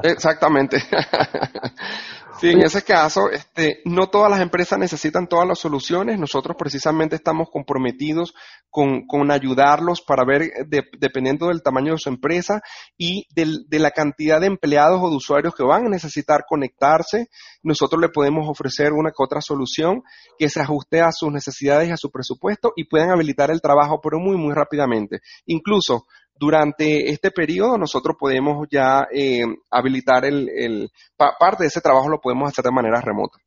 Exactamente. 0.02 0.82
Sí, 2.38 2.50
en 2.50 2.60
ese 2.60 2.82
caso, 2.82 3.30
este, 3.30 3.80
no 3.86 4.10
todas 4.10 4.30
las 4.30 4.40
empresas 4.40 4.78
necesitan 4.78 5.26
todas 5.26 5.48
las 5.48 5.58
soluciones. 5.58 6.18
Nosotros 6.18 6.54
precisamente 6.58 7.16
estamos 7.16 7.48
comprometidos 7.50 8.34
con, 8.68 9.06
con 9.06 9.30
ayudarlos 9.30 10.02
para 10.02 10.22
ver, 10.26 10.50
dependiendo 10.98 11.48
del 11.48 11.62
tamaño 11.62 11.92
de 11.92 11.98
su 11.98 12.10
empresa 12.10 12.60
y 12.98 13.26
de 13.34 13.78
la 13.78 13.90
cantidad 13.90 14.38
de 14.38 14.48
empleados 14.48 15.00
o 15.02 15.08
de 15.08 15.16
usuarios 15.16 15.54
que 15.54 15.62
van 15.62 15.86
a 15.86 15.88
necesitar 15.88 16.44
conectarse, 16.46 17.28
nosotros 17.62 18.02
le 18.02 18.10
podemos 18.10 18.46
ofrecer 18.46 18.92
una 18.92 19.12
que 19.12 19.24
otra 19.24 19.40
solución 19.40 20.02
que 20.38 20.50
se 20.50 20.60
ajuste 20.60 21.00
a 21.00 21.12
sus 21.12 21.32
necesidades 21.32 21.88
y 21.88 21.92
a 21.92 21.96
su 21.96 22.10
presupuesto 22.10 22.74
y 22.76 22.84
puedan 22.84 23.10
habilitar 23.10 23.50
el 23.50 23.62
trabajo, 23.62 24.00
pero 24.02 24.18
muy, 24.18 24.36
muy 24.36 24.52
rápidamente. 24.52 25.20
Incluso 25.46 26.04
durante 26.38 27.10
este 27.10 27.30
periodo 27.30 27.78
nosotros 27.78 28.16
podemos 28.18 28.66
ya 28.70 29.06
eh, 29.12 29.44
habilitar 29.70 30.24
el, 30.24 30.90
parte 31.16 31.64
de 31.64 31.68
ese 31.68 31.80
trabajo 31.80 32.08
lo 32.08 32.20
podemos 32.20 32.48
hacer 32.48 32.64
de 32.64 32.72
manera 32.72 33.00
remota. 33.00 33.38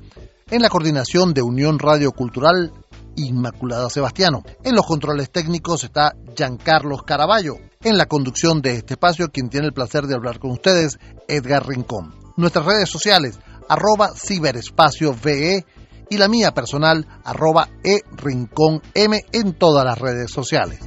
En 0.50 0.62
la 0.62 0.70
coordinación 0.70 1.34
de 1.34 1.42
Unión 1.42 1.78
Radio 1.78 2.12
Cultural, 2.12 2.72
Inmaculada 3.14 3.90
Sebastiano. 3.90 4.42
En 4.64 4.74
los 4.74 4.86
controles 4.86 5.30
técnicos 5.30 5.84
está 5.84 6.14
Giancarlos 6.34 7.02
Caraballo. 7.02 7.56
En 7.82 7.98
la 7.98 8.06
conducción 8.06 8.62
de 8.62 8.76
este 8.76 8.94
espacio, 8.94 9.30
quien 9.30 9.50
tiene 9.50 9.66
el 9.66 9.74
placer 9.74 10.06
de 10.06 10.14
hablar 10.14 10.38
con 10.38 10.52
ustedes, 10.52 10.98
Edgar 11.28 11.68
Rincón. 11.68 12.14
Nuestras 12.38 12.64
redes 12.64 12.88
sociales, 12.88 13.38
arroba 13.68 14.12
ciberespacio 14.16 15.14
VE 15.22 15.66
y 16.08 16.16
la 16.16 16.26
mía 16.26 16.52
personal, 16.52 17.06
arroba 17.22 17.68
e 17.84 18.00
rincón 18.16 18.80
M 18.94 19.22
en 19.32 19.52
todas 19.52 19.84
las 19.84 19.98
redes 19.98 20.30
sociales. 20.30 20.80